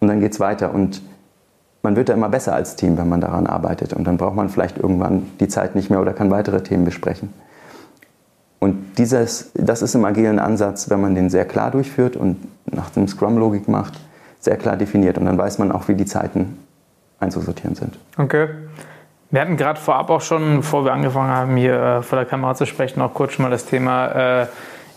und 0.00 0.08
dann 0.08 0.20
geht 0.20 0.32
es 0.32 0.40
weiter. 0.40 0.74
Und 0.74 1.02
man 1.82 1.96
wird 1.96 2.08
da 2.08 2.14
immer 2.14 2.28
besser 2.28 2.54
als 2.54 2.76
Team, 2.76 2.98
wenn 2.98 3.08
man 3.08 3.20
daran 3.20 3.46
arbeitet. 3.46 3.92
Und 3.92 4.04
dann 4.04 4.16
braucht 4.16 4.34
man 4.34 4.48
vielleicht 4.48 4.78
irgendwann 4.78 5.26
die 5.40 5.48
Zeit 5.48 5.74
nicht 5.74 5.90
mehr 5.90 6.00
oder 6.00 6.12
kann 6.12 6.30
weitere 6.30 6.62
Themen 6.62 6.84
besprechen. 6.84 7.32
Und 8.58 8.98
dieses, 8.98 9.50
das 9.54 9.82
ist 9.82 9.94
im 9.94 10.04
agilen 10.04 10.38
Ansatz, 10.38 10.88
wenn 10.88 11.00
man 11.00 11.14
den 11.14 11.30
sehr 11.30 11.44
klar 11.44 11.70
durchführt 11.70 12.16
und 12.16 12.38
nach 12.66 12.90
dem 12.90 13.06
Scrum-Logik 13.06 13.68
macht, 13.68 13.94
sehr 14.40 14.56
klar 14.56 14.76
definiert. 14.76 15.18
Und 15.18 15.26
dann 15.26 15.36
weiß 15.36 15.58
man 15.58 15.72
auch, 15.72 15.88
wie 15.88 15.94
die 15.94 16.06
Zeiten 16.06 16.58
einzusortieren 17.20 17.74
sind. 17.74 17.98
Okay. 18.16 18.48
Wir 19.30 19.40
hatten 19.40 19.56
gerade 19.56 19.80
vorab 19.80 20.08
auch 20.10 20.20
schon, 20.20 20.58
bevor 20.58 20.84
wir 20.84 20.92
angefangen 20.92 21.30
haben, 21.30 21.56
hier 21.56 21.74
äh, 21.74 22.02
vor 22.02 22.16
der 22.16 22.26
Kamera 22.26 22.54
zu 22.54 22.64
sprechen, 22.64 23.00
auch 23.00 23.12
kurz 23.12 23.32
schon 23.32 23.42
mal 23.42 23.50
das 23.50 23.66
Thema 23.66 24.42
äh, 24.42 24.46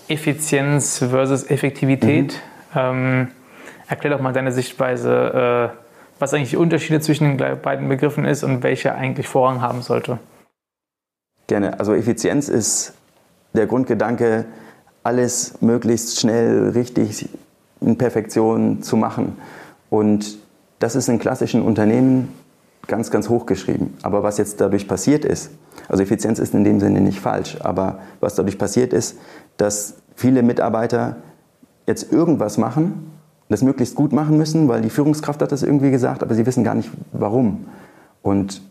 Effizienz 0.07 0.99
versus 0.99 1.49
Effektivität. 1.49 2.39
Mhm. 2.73 2.79
Ähm, 2.79 3.27
erklär 3.87 4.13
doch 4.13 4.21
mal 4.21 4.33
deine 4.33 4.51
Sichtweise, 4.51 5.71
äh, 5.73 5.77
was 6.19 6.33
eigentlich 6.33 6.51
die 6.51 6.57
Unterschiede 6.57 6.99
zwischen 6.99 7.37
den 7.37 7.61
beiden 7.61 7.89
Begriffen 7.89 8.25
ist 8.25 8.43
und 8.43 8.61
welche 8.61 8.93
eigentlich 8.93 9.27
Vorrang 9.27 9.61
haben 9.61 9.81
sollte. 9.81 10.19
Gerne. 11.47 11.79
Also 11.79 11.95
Effizienz 11.95 12.49
ist 12.49 12.93
der 13.53 13.67
Grundgedanke, 13.67 14.45
alles 15.03 15.61
möglichst 15.61 16.19
schnell, 16.19 16.69
richtig 16.69 17.29
in 17.81 17.97
Perfektion 17.97 18.81
zu 18.83 18.97
machen. 18.97 19.37
Und 19.89 20.37
das 20.79 20.95
ist 20.95 21.09
in 21.09 21.19
klassischen 21.19 21.61
Unternehmen 21.61 22.33
ganz, 22.87 23.11
ganz 23.11 23.29
hoch 23.29 23.45
geschrieben. 23.45 23.97
Aber 24.01 24.23
was 24.23 24.37
jetzt 24.37 24.59
dadurch 24.59 24.87
passiert 24.87 25.25
ist, 25.25 25.51
also 25.87 26.03
Effizienz 26.03 26.39
ist 26.39 26.53
in 26.53 26.63
dem 26.63 26.79
Sinne 26.79 27.01
nicht 27.01 27.19
falsch, 27.19 27.57
aber 27.61 27.99
was 28.19 28.35
dadurch 28.35 28.57
passiert 28.57 28.93
ist, 28.93 29.17
dass 29.57 29.95
viele 30.15 30.43
Mitarbeiter 30.43 31.17
jetzt 31.87 32.11
irgendwas 32.11 32.57
machen, 32.57 33.11
das 33.49 33.63
möglichst 33.63 33.95
gut 33.95 34.13
machen 34.13 34.37
müssen, 34.37 34.67
weil 34.67 34.81
die 34.81 34.89
Führungskraft 34.89 35.41
hat 35.41 35.51
das 35.51 35.63
irgendwie 35.63 35.91
gesagt, 35.91 36.21
aber 36.21 36.35
sie 36.35 36.45
wissen 36.45 36.63
gar 36.63 36.75
nicht 36.75 36.91
warum. 37.13 37.65
Und 38.21 38.61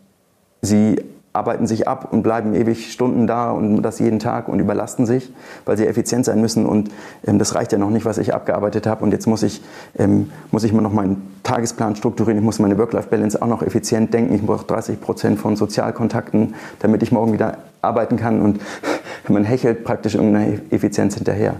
sie 0.61 1.03
arbeiten 1.31 1.67
sich 1.67 1.87
ab 1.87 2.11
und 2.11 2.23
bleiben 2.23 2.55
ewig 2.55 2.91
Stunden 2.91 3.27
da 3.27 3.51
und 3.51 3.81
das 3.83 3.99
jeden 3.99 4.19
Tag 4.19 4.47
und 4.47 4.59
überlasten 4.59 5.05
sich, 5.05 5.31
weil 5.65 5.77
sie 5.77 5.85
effizient 5.85 6.25
sein 6.25 6.41
müssen. 6.41 6.65
Und 6.65 6.89
ähm, 7.25 7.37
das 7.37 7.53
reicht 7.53 7.71
ja 7.71 7.77
noch 7.77 7.91
nicht, 7.91 8.05
was 8.05 8.17
ich 8.17 8.33
abgearbeitet 8.33 8.87
habe. 8.87 9.03
Und 9.03 9.11
jetzt 9.11 9.27
muss 9.27 9.43
ich, 9.43 9.61
ähm, 9.97 10.31
muss 10.51 10.63
ich 10.63 10.73
mal 10.73 10.81
noch 10.81 10.93
meinen 10.93 11.39
Tagesplan 11.43 11.95
strukturieren. 11.95 12.39
Ich 12.39 12.43
muss 12.43 12.59
meine 12.59 12.77
Work-Life-Balance 12.77 13.41
auch 13.41 13.47
noch 13.47 13.61
effizient 13.61 14.13
denken. 14.13 14.33
Ich 14.33 14.41
brauche 14.41 14.65
30 14.65 14.99
Prozent 14.99 15.39
von 15.39 15.55
Sozialkontakten, 15.55 16.55
damit 16.79 17.03
ich 17.03 17.11
morgen 17.11 17.31
wieder 17.31 17.59
arbeiten 17.81 18.17
kann. 18.17 18.41
Und 18.41 18.59
man 19.29 19.43
hechelt 19.43 19.83
praktisch 19.83 20.15
irgendeiner 20.15 20.57
Effizienz 20.71 21.13
hinterher. 21.15 21.55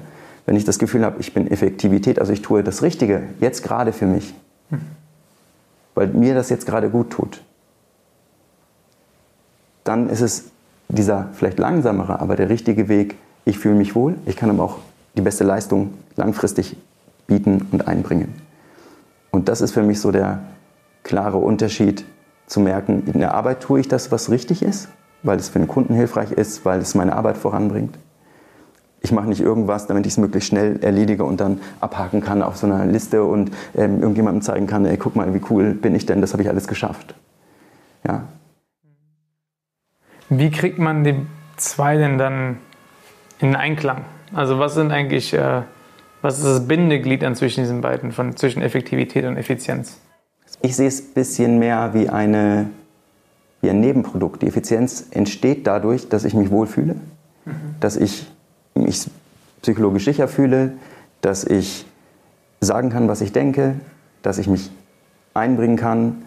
Wenn 0.48 0.56
ich 0.56 0.66
das 0.66 0.80
Gefühl 0.80 1.06
habe, 1.06 1.18
ich 1.20 1.36
bin 1.36 1.50
Effektivität, 1.50 2.20
also 2.20 2.34
ich 2.34 2.42
tue 2.42 2.64
das 2.64 2.82
Richtige, 2.82 3.22
jetzt 3.40 3.62
gerade 3.62 3.94
für 3.94 4.08
mich, 4.08 4.34
weil 5.94 6.08
mir 6.08 6.34
das 6.34 6.50
jetzt 6.50 6.66
gerade 6.66 6.90
gut 6.90 7.12
tut, 7.12 7.44
dann 9.90 10.08
ist 10.08 10.22
es 10.22 10.52
dieser 10.88 11.30
vielleicht 11.34 11.58
langsamere, 11.58 12.20
aber 12.20 12.36
der 12.36 12.50
richtige 12.50 12.88
Weg. 12.88 13.16
Ich 13.44 13.58
fühle 13.58 13.74
mich 13.76 13.96
wohl, 13.96 14.16
ich 14.28 14.36
kann 14.36 14.52
aber 14.52 14.64
auch 14.64 14.78
die 15.18 15.22
beste 15.22 15.44
Leistung 15.44 15.96
langfristig 16.16 16.78
bieten 17.26 17.68
und 17.72 17.88
einbringen. 17.88 18.36
Und 19.32 19.50
das 19.50 19.62
ist 19.62 19.72
für 19.72 19.82
mich 19.82 20.00
so 20.00 20.12
der 20.12 20.42
klare 21.02 21.38
Unterschied 21.38 22.06
zu 22.46 22.60
merken, 22.60 23.04
in 23.12 23.20
der 23.20 23.34
Arbeit 23.34 23.62
tue 23.62 23.80
ich 23.80 23.88
das, 23.88 24.12
was 24.12 24.30
richtig 24.30 24.62
ist, 24.62 24.90
weil 25.24 25.40
es 25.40 25.50
für 25.50 25.58
den 25.58 25.68
Kunden 25.68 25.96
hilfreich 25.96 26.32
ist, 26.32 26.66
weil 26.66 26.80
es 26.80 26.94
meine 26.94 27.16
Arbeit 27.16 27.38
voranbringt. 27.38 27.98
Ich 29.02 29.12
mache 29.12 29.28
nicht 29.28 29.42
irgendwas, 29.42 29.88
damit 29.88 30.06
ich 30.06 30.14
es 30.14 30.18
möglichst 30.18 30.50
schnell 30.50 30.78
erledige 30.84 31.24
und 31.24 31.40
dann 31.40 31.62
abhaken 31.80 32.22
kann 32.22 32.44
auf 32.44 32.58
so 32.58 32.68
einer 32.68 32.86
Liste 32.86 33.24
und 33.24 33.52
ähm, 33.76 34.02
irgendjemandem 34.02 34.44
zeigen 34.44 34.68
kann, 34.68 34.86
ey, 34.86 34.98
guck 34.98 35.16
mal, 35.16 35.34
wie 35.34 35.42
cool 35.50 35.74
bin 35.74 35.96
ich 35.96 36.06
denn, 36.06 36.22
das 36.22 36.34
habe 36.34 36.44
ich 36.44 36.50
alles 36.50 36.68
geschafft. 36.68 37.16
Ja, 38.06 38.24
wie 40.30 40.52
kriegt 40.52 40.80
man 40.80 41.04
die 41.04 41.16
zwei 41.58 41.98
denn 41.98 42.18
dann 42.18 42.58
in 43.40 43.56
Einklang? 43.56 44.06
Also 44.34 44.60
was 44.60 44.76
sind 44.76 44.92
eigentlich, 44.92 45.34
äh, 45.34 45.64
was 46.22 46.38
ist 46.38 46.46
das 46.46 46.68
Bindeglied 46.68 47.24
dann 47.24 47.36
zwischen 47.36 47.62
diesen 47.62 47.82
beiden, 47.82 48.12
von, 48.12 48.36
zwischen 48.36 48.62
Effektivität 48.62 49.26
und 49.26 49.38
Effizienz? 49.38 50.00
Ich 50.62 50.76
sehe 50.76 50.88
es 50.88 51.02
ein 51.02 51.14
bisschen 51.14 51.60
mehr 51.60 51.94
wie, 51.94 52.10
eine, 52.10 52.70
wie 53.62 53.70
ein 53.70 53.80
Nebenprodukt. 53.80 54.42
Die 54.42 54.48
Effizienz 54.48 55.08
entsteht 55.12 55.66
dadurch, 55.66 56.10
dass 56.10 56.26
ich 56.26 56.34
mich 56.34 56.52
wohlfühle, 56.52 56.96
mhm. 57.46 57.54
dass 57.80 57.96
ich 57.96 58.28
mich 58.76 59.10
psychologisch 59.62 60.06
sicher 60.06 60.28
fühle, 60.28 60.74
dass 61.22 61.44
ich 61.44 61.86
sagen 62.62 62.90
kann, 62.90 63.08
was 63.08 63.22
ich 63.22 63.32
denke, 63.32 63.76
dass 64.22 64.38
ich 64.38 64.48
mich 64.48 64.70
einbringen 65.34 65.78
kann, 65.78 66.26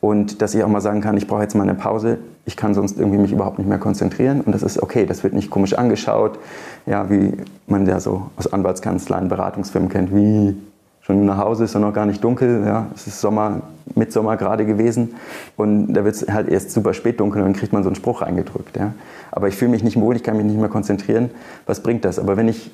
und 0.00 0.40
dass 0.40 0.54
ich 0.54 0.64
auch 0.64 0.68
mal 0.68 0.80
sagen 0.80 1.02
kann, 1.02 1.16
ich 1.16 1.26
brauche 1.26 1.42
jetzt 1.42 1.54
mal 1.54 1.64
eine 1.64 1.74
Pause, 1.74 2.18
ich 2.46 2.56
kann 2.56 2.74
sonst 2.74 2.98
irgendwie 2.98 3.18
mich 3.18 3.32
überhaupt 3.32 3.58
nicht 3.58 3.68
mehr 3.68 3.78
konzentrieren. 3.78 4.40
Und 4.40 4.52
das 4.52 4.62
ist 4.62 4.82
okay, 4.82 5.04
das 5.04 5.22
wird 5.22 5.34
nicht 5.34 5.50
komisch 5.50 5.74
angeschaut, 5.74 6.38
ja, 6.86 7.10
wie 7.10 7.34
man 7.66 7.86
ja 7.86 8.00
so 8.00 8.30
aus 8.36 8.50
Anwaltskanzleien, 8.50 9.28
Beratungsfirmen 9.28 9.90
kennt, 9.90 10.14
wie 10.14 10.56
schon 11.02 11.26
nach 11.26 11.38
Hause 11.38 11.64
ist 11.64 11.74
ja 11.74 11.80
noch 11.80 11.92
gar 11.92 12.06
nicht 12.06 12.24
dunkel, 12.24 12.64
ja, 12.64 12.86
es 12.94 13.06
ist 13.06 13.20
Sommer, 13.20 13.62
Mitsommer 13.94 14.38
gerade 14.38 14.64
gewesen. 14.64 15.16
Und 15.56 15.92
da 15.92 16.04
wird 16.04 16.14
es 16.14 16.28
halt 16.28 16.48
erst 16.48 16.70
super 16.70 16.94
spät 16.94 17.20
dunkel 17.20 17.42
und 17.42 17.48
dann 17.48 17.54
kriegt 17.54 17.72
man 17.72 17.82
so 17.82 17.90
einen 17.90 17.96
Spruch 17.96 18.22
reingedrückt, 18.22 18.76
ja. 18.78 18.94
Aber 19.30 19.48
ich 19.48 19.56
fühle 19.56 19.70
mich 19.70 19.84
nicht 19.84 20.00
wohl, 20.00 20.16
ich 20.16 20.22
kann 20.22 20.36
mich 20.36 20.46
nicht 20.46 20.58
mehr 20.58 20.68
konzentrieren, 20.70 21.30
was 21.66 21.82
bringt 21.82 22.06
das? 22.06 22.18
Aber 22.18 22.38
wenn 22.38 22.48
ich 22.48 22.70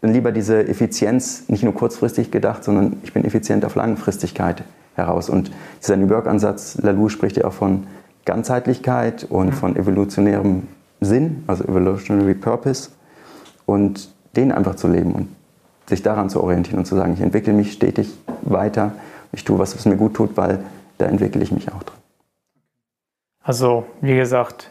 dann 0.00 0.12
lieber 0.12 0.32
diese 0.32 0.66
Effizienz, 0.66 1.48
nicht 1.48 1.62
nur 1.62 1.72
kurzfristig 1.72 2.30
gedacht, 2.30 2.64
sondern 2.64 2.96
ich 3.04 3.12
bin 3.12 3.24
effizient 3.24 3.64
auf 3.64 3.76
Langfristigkeit 3.76 4.64
heraus. 4.96 5.30
Und 5.30 5.50
dieser 5.80 5.96
New 5.96 6.08
Work-Ansatz, 6.10 6.78
Lalou 6.82 7.08
spricht 7.08 7.36
ja 7.36 7.44
auch 7.44 7.52
von 7.52 7.86
Ganzheitlichkeit 8.24 9.24
und 9.24 9.52
von 9.52 9.76
evolutionärem 9.76 10.64
Sinn, 11.00 11.44
also 11.46 11.64
Evolutionary 11.64 12.34
Purpose, 12.34 12.90
und 13.66 14.10
den 14.36 14.52
einfach 14.52 14.74
zu 14.74 14.88
leben 14.88 15.12
und 15.12 15.28
sich 15.86 16.02
daran 16.02 16.28
zu 16.28 16.42
orientieren 16.42 16.78
und 16.78 16.86
zu 16.86 16.96
sagen, 16.96 17.14
ich 17.14 17.20
entwickle 17.20 17.52
mich 17.52 17.72
stetig 17.72 18.12
weiter, 18.42 18.92
ich 19.32 19.44
tue 19.44 19.58
was, 19.58 19.76
was 19.76 19.86
mir 19.86 19.96
gut 19.96 20.14
tut, 20.14 20.36
weil 20.36 20.60
da 20.98 21.06
entwickle 21.06 21.42
ich 21.42 21.52
mich 21.52 21.72
auch 21.72 21.82
drin. 21.82 21.98
Also, 23.42 23.86
wie 24.00 24.16
gesagt, 24.16 24.70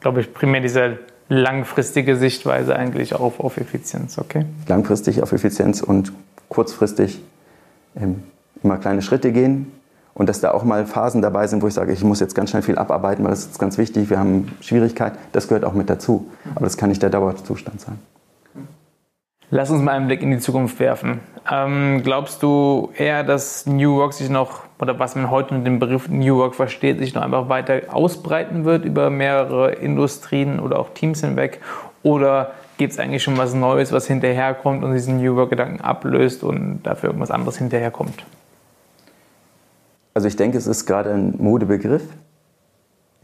glaube 0.00 0.20
ich, 0.20 0.32
primär 0.32 0.60
diese 0.60 0.98
langfristige 1.28 2.16
Sichtweise 2.16 2.76
eigentlich 2.76 3.14
auf, 3.14 3.40
auf 3.40 3.58
Effizienz, 3.58 4.18
okay? 4.18 4.46
Langfristig 4.68 5.22
auf 5.22 5.32
Effizienz 5.32 5.82
und 5.82 6.12
kurzfristig 6.48 7.22
ähm, 7.96 8.22
immer 8.64 8.78
kleine 8.78 9.02
Schritte 9.02 9.30
gehen 9.32 9.72
und 10.14 10.28
dass 10.28 10.40
da 10.40 10.52
auch 10.52 10.64
mal 10.64 10.86
Phasen 10.86 11.22
dabei 11.22 11.46
sind, 11.46 11.62
wo 11.62 11.68
ich 11.68 11.74
sage, 11.74 11.92
ich 11.92 12.02
muss 12.02 12.20
jetzt 12.20 12.34
ganz 12.34 12.50
schnell 12.50 12.62
viel 12.62 12.78
abarbeiten, 12.78 13.24
weil 13.24 13.30
das 13.30 13.46
ist 13.46 13.58
ganz 13.58 13.78
wichtig, 13.78 14.10
wir 14.10 14.18
haben 14.18 14.50
Schwierigkeiten, 14.60 15.18
das 15.32 15.48
gehört 15.48 15.64
auch 15.64 15.74
mit 15.74 15.90
dazu. 15.90 16.30
Aber 16.54 16.64
das 16.64 16.76
kann 16.76 16.88
nicht 16.88 17.02
der 17.02 17.10
Dauerzustand 17.10 17.80
sein. 17.80 17.98
Lass 19.50 19.70
uns 19.70 19.82
mal 19.82 19.92
einen 19.92 20.06
Blick 20.06 20.22
in 20.22 20.30
die 20.30 20.38
Zukunft 20.38 20.80
werfen. 20.80 21.20
Ähm, 21.50 22.00
glaubst 22.02 22.42
du 22.42 22.90
eher, 22.96 23.22
dass 23.22 23.66
New 23.66 23.96
Work 23.96 24.14
sich 24.14 24.30
noch, 24.30 24.62
oder 24.80 24.98
was 24.98 25.14
man 25.14 25.30
heute 25.30 25.54
mit 25.54 25.66
dem 25.66 25.78
Begriff 25.78 26.08
New 26.08 26.38
Work 26.38 26.54
versteht, 26.54 26.98
sich 26.98 27.14
noch 27.14 27.22
einfach 27.22 27.48
weiter 27.48 27.82
ausbreiten 27.92 28.64
wird 28.64 28.84
über 28.84 29.10
mehrere 29.10 29.72
Industrien 29.72 30.58
oder 30.58 30.78
auch 30.78 30.90
Teams 30.94 31.20
hinweg? 31.20 31.60
Oder 32.02 32.52
gibt 32.78 32.94
es 32.94 32.98
eigentlich 32.98 33.22
schon 33.22 33.36
was 33.36 33.54
Neues, 33.54 33.92
was 33.92 34.06
hinterherkommt 34.06 34.82
und 34.82 34.92
diesen 34.92 35.18
New 35.18 35.36
Work-Gedanken 35.36 35.80
ablöst 35.82 36.42
und 36.42 36.82
dafür 36.82 37.10
irgendwas 37.10 37.30
anderes 37.30 37.58
hinterherkommt? 37.58 38.24
Also 40.14 40.28
ich 40.28 40.36
denke, 40.36 40.56
es 40.56 40.66
ist 40.66 40.86
gerade 40.86 41.12
ein 41.12 41.34
Modebegriff. 41.38 42.04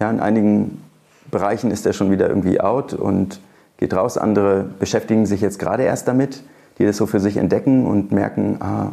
Ja, 0.01 0.11
in 0.11 0.21
einigen 0.21 0.83
Bereichen 1.31 1.71
ist 1.71 1.87
er 1.87 1.93
schon 1.93 2.11
wieder 2.11 2.29
irgendwie 2.29 2.61
out 2.61 2.93
und 2.93 3.41
geht 3.77 3.95
raus. 3.95 4.19
Andere 4.19 4.65
beschäftigen 4.79 5.25
sich 5.25 5.41
jetzt 5.41 5.59
gerade 5.59 5.85
erst 5.85 6.09
damit. 6.09 6.43
die 6.79 6.87
das 6.87 6.97
so 6.97 7.07
für 7.07 7.21
sich 7.21 7.37
entdecken 7.37 7.87
und 7.87 8.11
merken, 8.11 8.57
ah, 8.61 8.93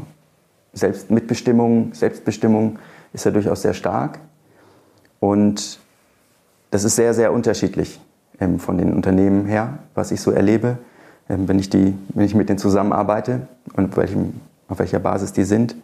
Selbst 0.74 1.10
Mitbestimmung, 1.10 1.94
Selbstbestimmung 1.94 2.80
ist 3.14 3.24
ja 3.24 3.32
durchaus 3.32 3.62
sehr 3.62 3.74
stark. 3.74 4.20
Und 5.20 5.80
das 6.70 6.84
ist 6.84 6.96
sehr, 6.98 7.14
sehr 7.14 7.32
unterschiedlich 7.32 8.00
ähm, 8.40 8.60
von 8.60 8.78
den 8.78 8.94
Unternehmen 8.94 9.46
her, 9.46 9.80
was 9.96 10.12
ich 10.12 10.22
so 10.22 10.32
erlebe, 10.32 10.78
ähm, 11.30 11.48
wenn, 11.48 11.58
ich 11.58 11.70
die, 11.70 11.98
wenn 12.14 12.26
ich 12.26 12.36
mit 12.36 12.50
denen 12.50 12.60
zusammenarbeite 12.60 13.48
und 13.74 13.90
auf, 13.92 13.98
welchem, 13.98 14.34
auf 14.68 14.80
welcher 14.80 15.00
Basis 15.00 15.34
die 15.34 15.46
sind. 15.46 15.76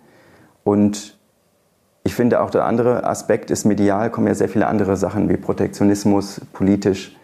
Und 0.64 1.18
ich 2.04 2.16
finde 2.16 2.42
auch 2.42 2.50
der 2.50 2.66
andere 2.66 3.06
Aspekt 3.06 3.50
ist 3.50 3.66
medial, 3.66 4.10
kommen 4.10 4.28
ja 4.28 4.36
sehr 4.36 4.50
viele 4.50 4.68
andere 4.68 4.98
Sachen 4.98 5.30
wie 5.30 5.38
Protektionismus, 5.38 6.42
politisch, 6.52 7.16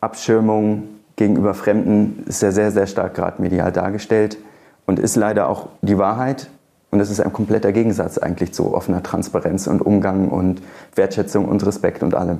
Abschirmung 0.00 0.88
gegenüber 1.16 1.54
Fremden 1.54 2.24
ist 2.26 2.42
ja 2.42 2.52
sehr, 2.52 2.70
sehr 2.70 2.86
stark 2.86 3.14
gerade 3.14 3.42
medial 3.42 3.72
dargestellt 3.72 4.38
und 4.86 4.98
ist 4.98 5.16
leider 5.16 5.48
auch 5.48 5.68
die 5.82 5.98
Wahrheit. 5.98 6.48
Und 6.90 7.00
es 7.00 7.10
ist 7.10 7.20
ein 7.20 7.32
kompletter 7.32 7.72
Gegensatz 7.72 8.18
eigentlich 8.18 8.52
zu 8.52 8.74
offener 8.74 9.02
Transparenz 9.02 9.66
und 9.66 9.80
Umgang 9.80 10.28
und 10.28 10.62
Wertschätzung 10.94 11.46
und 11.46 11.64
Respekt 11.64 12.02
und 12.02 12.14
allem. 12.14 12.38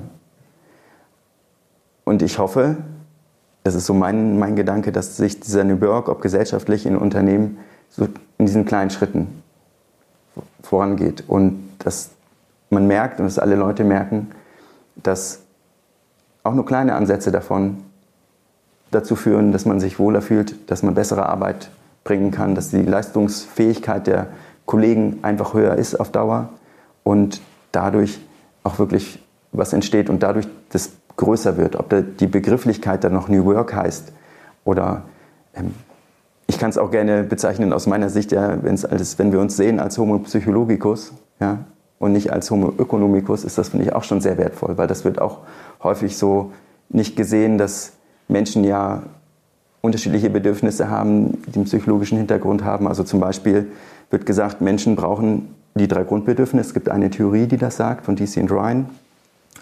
Und 2.03 2.21
ich 2.21 2.37
hoffe, 2.37 2.77
das 3.63 3.75
ist 3.75 3.85
so 3.85 3.93
mein, 3.93 4.37
mein 4.37 4.55
Gedanke, 4.55 4.91
dass 4.91 5.17
sich 5.17 5.39
dieser 5.39 5.63
New 5.63 5.79
Work, 5.81 6.09
ob 6.09 6.21
gesellschaftlich 6.21 6.85
in 6.85 6.97
Unternehmen, 6.97 7.57
so 7.89 8.07
in 8.37 8.45
diesen 8.45 8.65
kleinen 8.65 8.89
Schritten 8.89 9.42
vorangeht. 10.61 11.23
Und 11.27 11.69
dass 11.79 12.11
man 12.69 12.87
merkt 12.87 13.19
und 13.19 13.25
dass 13.25 13.39
alle 13.39 13.55
Leute 13.55 13.83
merken, 13.83 14.31
dass 14.95 15.41
auch 16.43 16.53
nur 16.53 16.65
kleine 16.65 16.95
Ansätze 16.95 17.31
davon 17.31 17.83
dazu 18.91 19.15
führen, 19.15 19.51
dass 19.51 19.65
man 19.65 19.79
sich 19.79 19.99
wohler 19.99 20.21
fühlt, 20.21 20.69
dass 20.69 20.83
man 20.83 20.93
bessere 20.93 21.27
Arbeit 21.27 21.69
bringen 22.03 22.31
kann, 22.31 22.55
dass 22.55 22.69
die 22.69 22.81
Leistungsfähigkeit 22.81 24.07
der 24.07 24.27
Kollegen 24.65 25.19
einfach 25.23 25.53
höher 25.53 25.75
ist 25.75 25.99
auf 25.99 26.11
Dauer 26.11 26.49
und 27.03 27.41
dadurch 27.71 28.19
auch 28.63 28.79
wirklich 28.79 29.19
was 29.51 29.73
entsteht 29.73 30.09
und 30.09 30.23
dadurch 30.23 30.47
das 30.69 30.91
größer 31.17 31.57
wird. 31.57 31.75
Ob 31.75 31.93
die 32.17 32.27
Begrifflichkeit 32.27 33.03
dann 33.03 33.13
noch 33.13 33.29
New 33.29 33.45
Work 33.45 33.73
heißt 33.73 34.11
oder 34.63 35.03
ähm, 35.53 35.73
ich 36.53 36.59
kann 36.59 36.69
es 36.69 36.77
auch 36.77 36.91
gerne 36.91 37.23
bezeichnen 37.23 37.73
aus 37.73 37.87
meiner 37.87 38.09
Sicht, 38.09 38.31
ja, 38.31 38.57
als, 38.63 39.17
wenn 39.17 39.31
wir 39.31 39.39
uns 39.39 39.57
sehen 39.57 39.79
als 39.79 39.97
Homo 39.97 40.19
psychologicus 40.19 41.11
ja, 41.39 41.65
und 41.97 42.13
nicht 42.13 42.31
als 42.31 42.51
Homo 42.51 42.73
economicus, 42.77 43.43
ist 43.43 43.57
das, 43.57 43.69
finde 43.69 43.87
ich, 43.87 43.93
auch 43.93 44.03
schon 44.03 44.21
sehr 44.21 44.37
wertvoll, 44.37 44.77
weil 44.77 44.85
das 44.87 45.03
wird 45.03 45.19
auch 45.19 45.39
häufig 45.81 46.15
so 46.15 46.51
nicht 46.89 47.15
gesehen, 47.15 47.57
dass 47.57 47.93
Menschen 48.27 48.63
ja 48.63 49.01
unterschiedliche 49.81 50.29
Bedürfnisse 50.29 50.91
haben, 50.91 51.41
die 51.47 51.55
einen 51.55 51.65
psychologischen 51.65 52.19
Hintergrund 52.19 52.63
haben. 52.63 52.87
Also 52.87 53.03
zum 53.03 53.19
Beispiel 53.19 53.71
wird 54.11 54.27
gesagt, 54.27 54.61
Menschen 54.61 54.95
brauchen 54.95 55.55
die 55.73 55.87
drei 55.87 56.03
Grundbedürfnisse. 56.03 56.67
Es 56.67 56.73
gibt 56.75 56.89
eine 56.89 57.09
Theorie, 57.09 57.47
die 57.47 57.57
das 57.57 57.77
sagt, 57.77 58.05
von 58.05 58.15
DC 58.15 58.37
und 58.37 58.51
Ryan. 58.51 58.89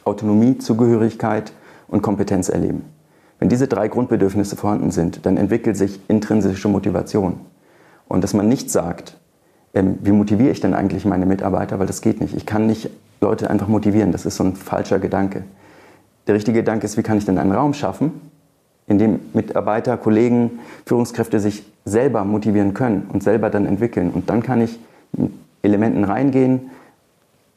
Autonomie, 0.04 0.58
Zugehörigkeit 0.58 1.54
und 1.88 2.01
Kompetenz 2.01 2.49
erleben. 2.49 2.84
Wenn 3.41 3.49
diese 3.49 3.67
drei 3.67 3.88
Grundbedürfnisse 3.88 4.56
vorhanden 4.56 4.91
sind, 4.91 5.25
dann 5.25 5.36
entwickelt 5.36 5.75
sich 5.75 5.99
intrinsische 6.08 6.67
Motivation. 6.67 7.39
Und 8.08 8.23
dass 8.23 8.36
man 8.36 8.47
nicht 8.47 8.69
sagt, 8.69 9.17
ähm, 9.73 9.97
wie 10.04 10.12
motiviere 10.12 10.51
ich 10.51 10.60
denn 10.60 10.75
eigentlich 10.75 11.06
meine 11.06 11.25
Mitarbeiter, 11.25 11.80
weil 11.80 11.88
das 11.88 12.01
geht 12.01 12.21
nicht. 12.21 12.36
Ich 12.36 12.45
kann 12.45 12.67
nicht 12.67 12.91
Leute 13.19 13.49
einfach 13.49 13.67
motivieren, 13.67 14.12
das 14.12 14.27
ist 14.27 14.36
so 14.36 14.43
ein 14.43 14.56
falscher 14.56 14.99
Gedanke. 14.99 15.43
Der 16.27 16.36
richtige 16.36 16.60
Gedanke 16.60 16.86
ist, 16.86 16.97
wie 16.97 17.01
kann 17.01 17.17
ich 17.17 17.25
denn 17.25 17.39
einen 17.39 17.51
Raum 17.51 17.73
schaffen, 17.73 18.12
in 18.86 18.99
dem 18.99 19.19
Mitarbeiter, 19.34 19.97
Kollegen, 19.97 20.60
Führungskräfte 20.86 21.39
sich 21.39 21.65
selber 21.84 22.23
motivieren 22.23 22.75
können 22.75 23.10
und 23.12 23.23
selber 23.23 23.49
dann 23.49 23.65
entwickeln. 23.65 24.12
Und 24.12 24.30
dann 24.30 24.43
kann 24.43 24.62
ich 24.62 24.80
mit 25.13 25.32
Elementen 25.63 26.04
reingehen 26.04 26.69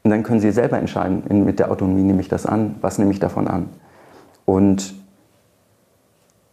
und 0.03 0.11
dann 0.11 0.23
können 0.23 0.41
sie 0.41 0.51
selber 0.51 0.79
entscheiden, 0.79 1.45
mit 1.45 1.59
der 1.59 1.71
Autonomie 1.71 2.05
nehme 2.05 2.23
ich 2.23 2.29
das 2.29 2.47
an, 2.47 2.77
was 2.81 2.99
nehme 2.99 3.11
ich 3.11 3.21
davon 3.21 3.49
an. 3.49 3.69
Und 4.47 4.95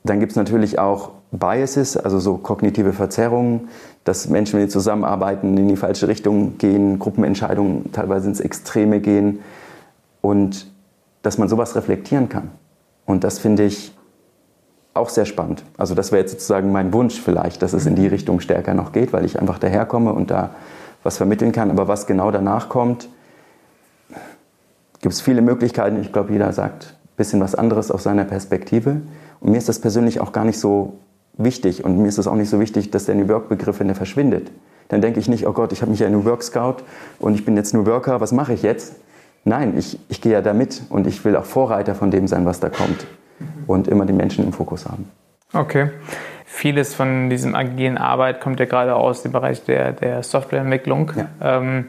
dann 0.03 0.19
gibt 0.19 0.31
es 0.31 0.35
natürlich 0.35 0.79
auch 0.79 1.11
Biases, 1.31 1.95
also 1.95 2.19
so 2.19 2.37
kognitive 2.37 2.93
Verzerrungen, 2.93 3.69
dass 4.03 4.27
Menschen, 4.27 4.59
wenn 4.59 4.67
sie 4.67 4.73
zusammenarbeiten, 4.73 5.57
in 5.57 5.67
die 5.67 5.75
falsche 5.75 6.07
Richtung 6.07 6.57
gehen, 6.57 6.99
Gruppenentscheidungen 6.99 7.91
teilweise 7.91 8.27
ins 8.27 8.39
Extreme 8.39 8.99
gehen 8.99 9.39
und 10.21 10.67
dass 11.21 11.37
man 11.37 11.47
sowas 11.47 11.75
reflektieren 11.75 12.29
kann. 12.29 12.49
Und 13.05 13.23
das 13.23 13.39
finde 13.39 13.63
ich 13.63 13.93
auch 14.93 15.09
sehr 15.09 15.25
spannend. 15.25 15.63
Also 15.77 15.95
das 15.95 16.11
wäre 16.11 16.21
jetzt 16.21 16.31
sozusagen 16.31 16.71
mein 16.71 16.91
Wunsch 16.93 17.19
vielleicht, 17.19 17.61
dass 17.61 17.73
es 17.73 17.85
in 17.85 17.95
die 17.95 18.07
Richtung 18.07 18.39
stärker 18.39 18.73
noch 18.73 18.91
geht, 18.91 19.13
weil 19.13 19.23
ich 19.23 19.39
einfach 19.39 19.59
daherkomme 19.59 20.11
und 20.11 20.31
da 20.31 20.51
was 21.03 21.17
vermitteln 21.17 21.51
kann. 21.51 21.71
Aber 21.71 21.87
was 21.87 22.07
genau 22.07 22.31
danach 22.31 22.69
kommt, 22.69 23.07
gibt 25.01 25.13
es 25.13 25.21
viele 25.21 25.41
Möglichkeiten. 25.41 25.99
Ich 26.01 26.11
glaube, 26.11 26.33
jeder 26.33 26.51
sagt 26.51 26.95
ein 27.03 27.15
bisschen 27.17 27.39
was 27.39 27.55
anderes 27.55 27.89
aus 27.91 28.03
seiner 28.03 28.25
Perspektive. 28.25 29.01
Und 29.41 29.51
mir 29.51 29.57
ist 29.57 29.67
das 29.67 29.79
persönlich 29.79 30.21
auch 30.21 30.31
gar 30.31 30.45
nicht 30.45 30.59
so 30.59 30.93
wichtig. 31.33 31.83
Und 31.83 31.97
mir 31.97 32.07
ist 32.07 32.17
es 32.17 32.27
auch 32.27 32.35
nicht 32.35 32.49
so 32.49 32.59
wichtig, 32.59 32.91
dass 32.91 33.05
der 33.05 33.15
New 33.15 33.27
Work-Begriff, 33.27 33.79
wenn 33.79 33.87
der 33.87 33.95
verschwindet, 33.95 34.51
dann 34.87 35.01
denke 35.01 35.19
ich 35.19 35.27
nicht, 35.27 35.47
oh 35.47 35.53
Gott, 35.53 35.73
ich 35.73 35.81
habe 35.81 35.91
mich 35.91 35.99
ja 35.99 36.09
New 36.09 36.25
Work 36.25 36.43
Scout 36.43 36.77
und 37.19 37.33
ich 37.33 37.45
bin 37.45 37.55
jetzt 37.55 37.73
New 37.73 37.85
Worker, 37.85 38.21
was 38.21 38.31
mache 38.31 38.53
ich 38.53 38.61
jetzt? 38.61 38.95
Nein, 39.43 39.77
ich, 39.77 39.99
ich 40.09 40.21
gehe 40.21 40.33
ja 40.33 40.41
da 40.41 40.53
mit 40.53 40.83
und 40.89 41.07
ich 41.07 41.25
will 41.25 41.35
auch 41.35 41.45
Vorreiter 41.45 41.95
von 41.95 42.11
dem 42.11 42.27
sein, 42.27 42.45
was 42.45 42.59
da 42.59 42.69
kommt 42.69 43.07
und 43.67 43.87
immer 43.87 44.05
die 44.05 44.13
Menschen 44.13 44.45
im 44.45 44.53
Fokus 44.53 44.85
haben. 44.85 45.09
Okay. 45.53 45.89
Vieles 46.45 46.93
von 46.93 47.29
diesem 47.29 47.55
agilen 47.55 47.97
Arbeit 47.97 48.41
kommt 48.41 48.59
ja 48.59 48.65
gerade 48.65 48.95
aus 48.95 49.23
dem 49.23 49.31
Bereich 49.31 49.63
der, 49.63 49.93
der 49.93 50.21
Softwareentwicklung. 50.21 51.11
Ja. 51.15 51.57
Ähm, 51.57 51.87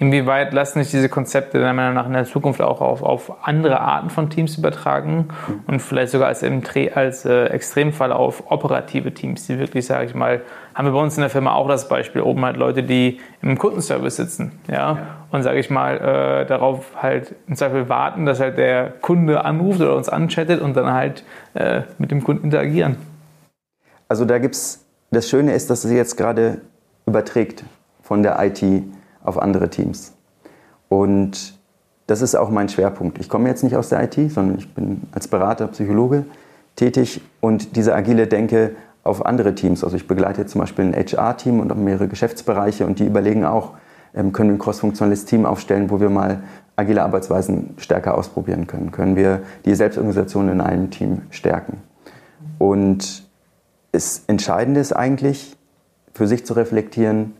inwieweit 0.00 0.54
lassen 0.54 0.82
sich 0.82 0.90
diese 0.90 1.10
Konzepte 1.10 1.60
deiner 1.60 1.74
Meinung 1.74 1.94
nach 1.94 2.06
in 2.06 2.14
der 2.14 2.24
Zukunft 2.24 2.62
auch 2.62 2.80
auf, 2.80 3.02
auf 3.02 3.46
andere 3.46 3.80
Arten 3.80 4.08
von 4.08 4.30
Teams 4.30 4.56
übertragen 4.56 5.28
und 5.66 5.80
vielleicht 5.80 6.10
sogar 6.10 6.28
als, 6.28 6.42
als 6.42 7.24
äh, 7.26 7.44
Extremfall 7.44 8.10
auf 8.10 8.50
operative 8.50 9.12
Teams, 9.12 9.46
die 9.46 9.58
wirklich, 9.58 9.86
sage 9.86 10.06
ich 10.06 10.14
mal, 10.14 10.40
haben 10.74 10.86
wir 10.86 10.92
bei 10.92 11.00
uns 11.00 11.16
in 11.16 11.20
der 11.20 11.28
Firma 11.28 11.52
auch 11.52 11.68
das 11.68 11.86
Beispiel, 11.88 12.22
oben 12.22 12.42
halt 12.46 12.56
Leute, 12.56 12.82
die 12.82 13.20
im 13.42 13.58
Kundenservice 13.58 14.16
sitzen, 14.16 14.58
ja, 14.68 14.74
ja. 14.74 14.98
und 15.30 15.42
sage 15.42 15.60
ich 15.60 15.68
mal, 15.68 15.98
äh, 15.98 16.46
darauf 16.46 16.86
halt 16.96 17.34
im 17.46 17.56
Zweifel 17.56 17.90
warten, 17.90 18.24
dass 18.24 18.40
halt 18.40 18.56
der 18.56 18.88
Kunde 19.02 19.44
anruft 19.44 19.82
oder 19.82 19.96
uns 19.96 20.08
anchattet 20.08 20.62
und 20.62 20.76
dann 20.78 20.90
halt 20.90 21.24
äh, 21.52 21.82
mit 21.98 22.10
dem 22.10 22.24
Kunden 22.24 22.44
interagieren. 22.44 22.96
Also 24.08 24.24
da 24.24 24.38
gibt 24.38 24.54
es, 24.54 24.86
das 25.10 25.28
Schöne 25.28 25.52
ist, 25.52 25.68
dass 25.68 25.84
es 25.84 25.92
jetzt 25.92 26.16
gerade 26.16 26.62
überträgt 27.04 27.64
von 28.02 28.22
der 28.22 28.42
IT 28.42 28.64
auf 29.22 29.40
andere 29.40 29.70
Teams. 29.70 30.12
Und 30.88 31.58
das 32.06 32.22
ist 32.22 32.34
auch 32.34 32.50
mein 32.50 32.68
Schwerpunkt. 32.68 33.18
Ich 33.18 33.28
komme 33.28 33.48
jetzt 33.48 33.62
nicht 33.62 33.76
aus 33.76 33.88
der 33.88 34.02
IT, 34.02 34.14
sondern 34.32 34.58
ich 34.58 34.74
bin 34.74 35.02
als 35.12 35.28
Berater, 35.28 35.68
Psychologe 35.68 36.24
tätig 36.74 37.20
und 37.40 37.76
diese 37.76 37.94
agile 37.94 38.26
Denke 38.26 38.74
auf 39.04 39.24
andere 39.24 39.54
Teams. 39.54 39.84
Also 39.84 39.96
ich 39.96 40.06
begleite 40.06 40.40
jetzt 40.40 40.52
zum 40.52 40.60
Beispiel 40.60 40.86
ein 40.86 40.94
HR-Team 40.94 41.60
und 41.60 41.70
auch 41.72 41.76
mehrere 41.76 42.08
Geschäftsbereiche 42.08 42.86
und 42.86 42.98
die 42.98 43.06
überlegen 43.06 43.44
auch, 43.44 43.74
ähm, 44.14 44.32
können 44.32 44.50
wir 44.50 44.56
ein 44.56 44.58
crossfunktionales 44.58 45.24
Team 45.24 45.46
aufstellen, 45.46 45.90
wo 45.90 46.00
wir 46.00 46.10
mal 46.10 46.42
agile 46.76 47.02
Arbeitsweisen 47.02 47.74
stärker 47.76 48.16
ausprobieren 48.16 48.66
können? 48.66 48.90
Können 48.90 49.14
wir 49.14 49.42
die 49.64 49.74
Selbstorganisation 49.74 50.48
in 50.48 50.60
einem 50.60 50.90
Team 50.90 51.22
stärken? 51.30 51.78
Und 52.58 53.28
das 53.92 54.24
Entscheidende 54.26 54.80
ist 54.80 54.92
eigentlich, 54.92 55.56
für 56.12 56.26
sich 56.26 56.44
zu 56.44 56.54
reflektieren, 56.54 57.34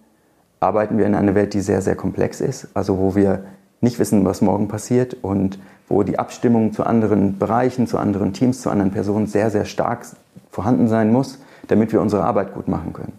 arbeiten 0.61 0.99
wir 0.99 1.07
in 1.07 1.15
einer 1.15 1.35
Welt, 1.35 1.55
die 1.55 1.61
sehr, 1.61 1.81
sehr 1.81 1.97
komplex 1.97 2.41
ist, 2.41 2.69
also 2.75 2.99
wo 2.99 3.15
wir 3.15 3.45
nicht 3.81 3.99
wissen, 3.99 4.25
was 4.27 4.43
morgen 4.43 4.69
passiert 4.69 5.17
und 5.23 5.59
wo 5.89 6.03
die 6.03 6.19
Abstimmung 6.19 6.73
zu 6.73 6.85
anderen 6.85 7.39
Bereichen, 7.39 7.87
zu 7.87 7.99
anderen 7.99 8.33
Teams, 8.35 8.61
zu 8.61 8.71
anderen 8.71 8.93
Personen 8.93 9.27
sehr, 9.27 9.51
sehr 9.51 9.65
stark 9.65 10.07
vorhanden 10.51 10.87
sein 10.87 11.11
muss, 11.11 11.39
damit 11.69 11.93
wir 11.93 12.01
unsere 12.01 12.25
Arbeit 12.25 12.55
gut 12.55 12.69
machen 12.69 12.93
können. 12.93 13.15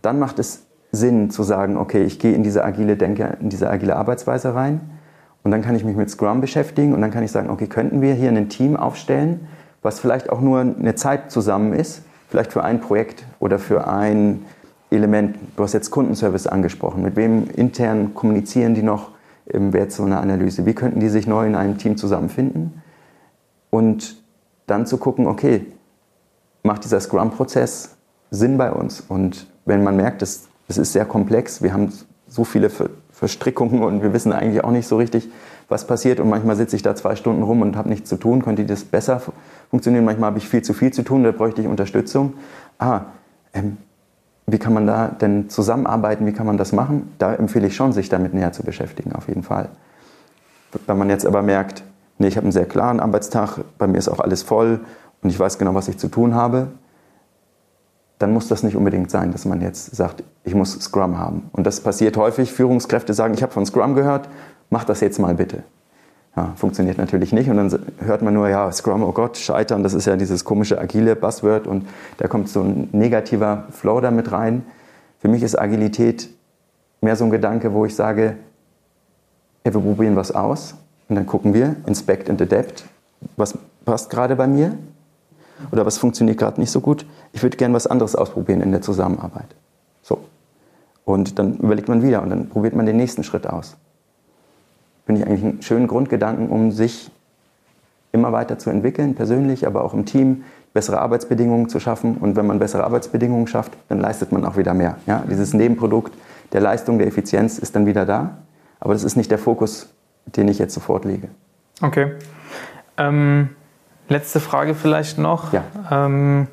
Dann 0.00 0.18
macht 0.18 0.38
es 0.38 0.62
Sinn 0.92 1.30
zu 1.30 1.42
sagen, 1.42 1.76
okay, 1.76 2.04
ich 2.04 2.18
gehe 2.18 2.32
in 2.32 2.42
diese 2.42 2.64
agile 2.64 2.96
Denke, 2.96 3.36
in 3.40 3.48
diese 3.48 3.68
agile 3.68 3.96
Arbeitsweise 3.96 4.54
rein 4.54 4.80
und 5.42 5.50
dann 5.50 5.62
kann 5.62 5.74
ich 5.74 5.84
mich 5.84 5.96
mit 5.96 6.08
Scrum 6.08 6.40
beschäftigen 6.40 6.94
und 6.94 7.00
dann 7.00 7.10
kann 7.10 7.22
ich 7.22 7.32
sagen, 7.32 7.50
okay, 7.50 7.66
könnten 7.66 8.00
wir 8.00 8.14
hier 8.14 8.30
ein 8.30 8.48
Team 8.48 8.76
aufstellen, 8.76 9.48
was 9.82 10.00
vielleicht 10.00 10.30
auch 10.30 10.40
nur 10.40 10.60
eine 10.60 10.94
Zeit 10.94 11.30
zusammen 11.30 11.72
ist, 11.72 12.02
vielleicht 12.28 12.52
für 12.52 12.62
ein 12.62 12.80
Projekt 12.80 13.24
oder 13.40 13.58
für 13.58 13.88
ein 13.88 14.44
Element. 14.96 15.36
Du 15.56 15.62
hast 15.62 15.72
jetzt 15.72 15.90
Kundenservice 15.90 16.46
angesprochen. 16.46 17.02
Mit 17.02 17.16
wem 17.16 17.48
intern 17.50 18.14
kommunizieren 18.14 18.74
die 18.74 18.82
noch? 18.82 19.10
Wäre 19.46 19.84
jetzt 19.84 19.96
so 19.96 20.04
eine 20.04 20.18
Analyse. 20.18 20.66
Wie 20.66 20.74
könnten 20.74 21.00
die 21.00 21.08
sich 21.08 21.26
neu 21.26 21.46
in 21.46 21.54
einem 21.54 21.78
Team 21.78 21.96
zusammenfinden? 21.96 22.82
Und 23.70 24.16
dann 24.66 24.86
zu 24.86 24.98
gucken, 24.98 25.26
okay, 25.26 25.66
macht 26.62 26.84
dieser 26.84 27.00
Scrum-Prozess 27.00 27.96
Sinn 28.30 28.58
bei 28.58 28.70
uns? 28.70 29.00
Und 29.00 29.48
wenn 29.64 29.82
man 29.82 29.96
merkt, 29.96 30.22
es, 30.22 30.48
es 30.68 30.78
ist 30.78 30.92
sehr 30.92 31.04
komplex, 31.04 31.62
wir 31.62 31.72
haben 31.72 31.92
so 32.28 32.44
viele 32.44 32.70
Verstrickungen 33.10 33.82
und 33.82 34.02
wir 34.02 34.12
wissen 34.12 34.32
eigentlich 34.32 34.62
auch 34.62 34.70
nicht 34.70 34.86
so 34.86 34.96
richtig, 34.96 35.28
was 35.68 35.86
passiert. 35.86 36.20
Und 36.20 36.28
manchmal 36.28 36.56
sitze 36.56 36.76
ich 36.76 36.82
da 36.82 36.94
zwei 36.94 37.16
Stunden 37.16 37.42
rum 37.42 37.62
und 37.62 37.76
habe 37.76 37.88
nichts 37.88 38.08
zu 38.08 38.16
tun. 38.16 38.42
Könnte 38.42 38.64
das 38.64 38.84
besser 38.84 39.20
funktionieren? 39.68 40.04
Manchmal 40.04 40.28
habe 40.28 40.38
ich 40.38 40.48
viel 40.48 40.62
zu 40.62 40.72
viel 40.72 40.92
zu 40.92 41.02
tun, 41.02 41.24
da 41.24 41.32
bräuchte 41.32 41.60
ich 41.60 41.66
Unterstützung. 41.66 42.34
Ah, 42.78 43.02
ähm, 43.52 43.76
wie 44.52 44.58
kann 44.58 44.72
man 44.72 44.86
da 44.86 45.08
denn 45.08 45.48
zusammenarbeiten, 45.48 46.26
wie 46.26 46.32
kann 46.32 46.46
man 46.46 46.56
das 46.56 46.72
machen? 46.72 47.12
Da 47.18 47.34
empfehle 47.34 47.66
ich 47.66 47.76
schon, 47.76 47.92
sich 47.92 48.08
damit 48.08 48.34
näher 48.34 48.52
zu 48.52 48.62
beschäftigen, 48.62 49.12
auf 49.12 49.28
jeden 49.28 49.42
Fall. 49.42 49.68
Wenn 50.86 50.98
man 50.98 51.10
jetzt 51.10 51.26
aber 51.26 51.42
merkt, 51.42 51.82
nee, 52.18 52.28
ich 52.28 52.36
habe 52.36 52.44
einen 52.44 52.52
sehr 52.52 52.66
klaren 52.66 53.00
Arbeitstag, 53.00 53.58
bei 53.78 53.86
mir 53.86 53.98
ist 53.98 54.08
auch 54.08 54.20
alles 54.20 54.42
voll 54.42 54.80
und 55.22 55.30
ich 55.30 55.38
weiß 55.38 55.58
genau, 55.58 55.74
was 55.74 55.88
ich 55.88 55.98
zu 55.98 56.08
tun 56.08 56.34
habe, 56.34 56.68
dann 58.18 58.32
muss 58.32 58.48
das 58.48 58.62
nicht 58.62 58.76
unbedingt 58.76 59.10
sein, 59.10 59.32
dass 59.32 59.46
man 59.46 59.62
jetzt 59.62 59.96
sagt, 59.96 60.22
ich 60.44 60.54
muss 60.54 60.72
Scrum 60.78 61.18
haben. 61.18 61.48
Und 61.52 61.66
das 61.66 61.80
passiert 61.80 62.18
häufig. 62.18 62.52
Führungskräfte 62.52 63.14
sagen, 63.14 63.32
ich 63.32 63.42
habe 63.42 63.52
von 63.52 63.64
Scrum 63.64 63.94
gehört, 63.94 64.28
mach 64.68 64.84
das 64.84 65.00
jetzt 65.00 65.18
mal 65.18 65.34
bitte. 65.34 65.62
Ja, 66.40 66.54
funktioniert 66.56 66.96
natürlich 66.96 67.34
nicht. 67.34 67.50
Und 67.50 67.58
dann 67.58 67.82
hört 67.98 68.22
man 68.22 68.32
nur, 68.32 68.48
ja, 68.48 68.72
Scrum, 68.72 69.02
oh 69.02 69.12
Gott, 69.12 69.36
scheitern, 69.36 69.82
das 69.82 69.92
ist 69.92 70.06
ja 70.06 70.16
dieses 70.16 70.42
komische 70.42 70.80
agile 70.80 71.14
Buzzword 71.14 71.66
und 71.66 71.86
da 72.16 72.28
kommt 72.28 72.48
so 72.48 72.62
ein 72.62 72.88
negativer 72.92 73.64
Flow 73.72 74.00
damit 74.00 74.32
rein. 74.32 74.64
Für 75.18 75.28
mich 75.28 75.42
ist 75.42 75.60
Agilität 75.60 76.30
mehr 77.02 77.14
so 77.14 77.24
ein 77.24 77.30
Gedanke, 77.30 77.74
wo 77.74 77.84
ich 77.84 77.94
sage, 77.94 78.36
hey, 79.64 79.74
wir 79.74 79.82
probieren 79.82 80.16
was 80.16 80.32
aus 80.32 80.76
und 81.10 81.16
dann 81.16 81.26
gucken 81.26 81.52
wir, 81.52 81.76
inspect 81.84 82.30
and 82.30 82.40
adapt, 82.40 82.84
was 83.36 83.58
passt 83.84 84.08
gerade 84.08 84.34
bei 84.34 84.46
mir 84.46 84.78
oder 85.72 85.84
was 85.84 85.98
funktioniert 85.98 86.38
gerade 86.38 86.58
nicht 86.58 86.70
so 86.70 86.80
gut. 86.80 87.04
Ich 87.34 87.42
würde 87.42 87.58
gerne 87.58 87.74
was 87.74 87.86
anderes 87.86 88.16
ausprobieren 88.16 88.62
in 88.62 88.70
der 88.70 88.80
Zusammenarbeit. 88.80 89.54
So. 90.00 90.20
Und 91.04 91.38
dann 91.38 91.58
überlegt 91.58 91.90
man 91.90 92.02
wieder 92.02 92.22
und 92.22 92.30
dann 92.30 92.48
probiert 92.48 92.74
man 92.74 92.86
den 92.86 92.96
nächsten 92.96 93.24
Schritt 93.24 93.46
aus 93.46 93.76
finde 95.10 95.22
ich 95.22 95.26
eigentlich 95.26 95.44
einen 95.44 95.62
schönen 95.62 95.86
Grundgedanken, 95.88 96.48
um 96.50 96.70
sich 96.70 97.10
immer 98.12 98.30
weiter 98.30 98.60
zu 98.60 98.70
entwickeln, 98.70 99.16
persönlich, 99.16 99.66
aber 99.66 99.82
auch 99.82 99.92
im 99.92 100.04
Team, 100.04 100.44
bessere 100.72 101.00
Arbeitsbedingungen 101.00 101.68
zu 101.68 101.80
schaffen. 101.80 102.16
Und 102.18 102.36
wenn 102.36 102.46
man 102.46 102.60
bessere 102.60 102.84
Arbeitsbedingungen 102.84 103.48
schafft, 103.48 103.72
dann 103.88 103.98
leistet 103.98 104.30
man 104.30 104.44
auch 104.44 104.56
wieder 104.56 104.72
mehr. 104.72 104.98
Ja? 105.06 105.24
Dieses 105.28 105.52
Nebenprodukt 105.52 106.14
der 106.52 106.60
Leistung, 106.60 106.98
der 106.98 107.08
Effizienz 107.08 107.58
ist 107.58 107.74
dann 107.74 107.86
wieder 107.86 108.06
da. 108.06 108.38
Aber 108.78 108.92
das 108.92 109.02
ist 109.02 109.16
nicht 109.16 109.32
der 109.32 109.38
Fokus, 109.38 109.92
den 110.26 110.46
ich 110.46 110.60
jetzt 110.60 110.74
sofort 110.74 111.04
lege. 111.04 111.26
Okay. 111.82 112.12
Ähm, 112.96 113.48
letzte 114.08 114.38
Frage 114.38 114.76
vielleicht 114.76 115.18
noch. 115.18 115.52
Ja. 115.52 115.64
Ähm, 115.90 116.46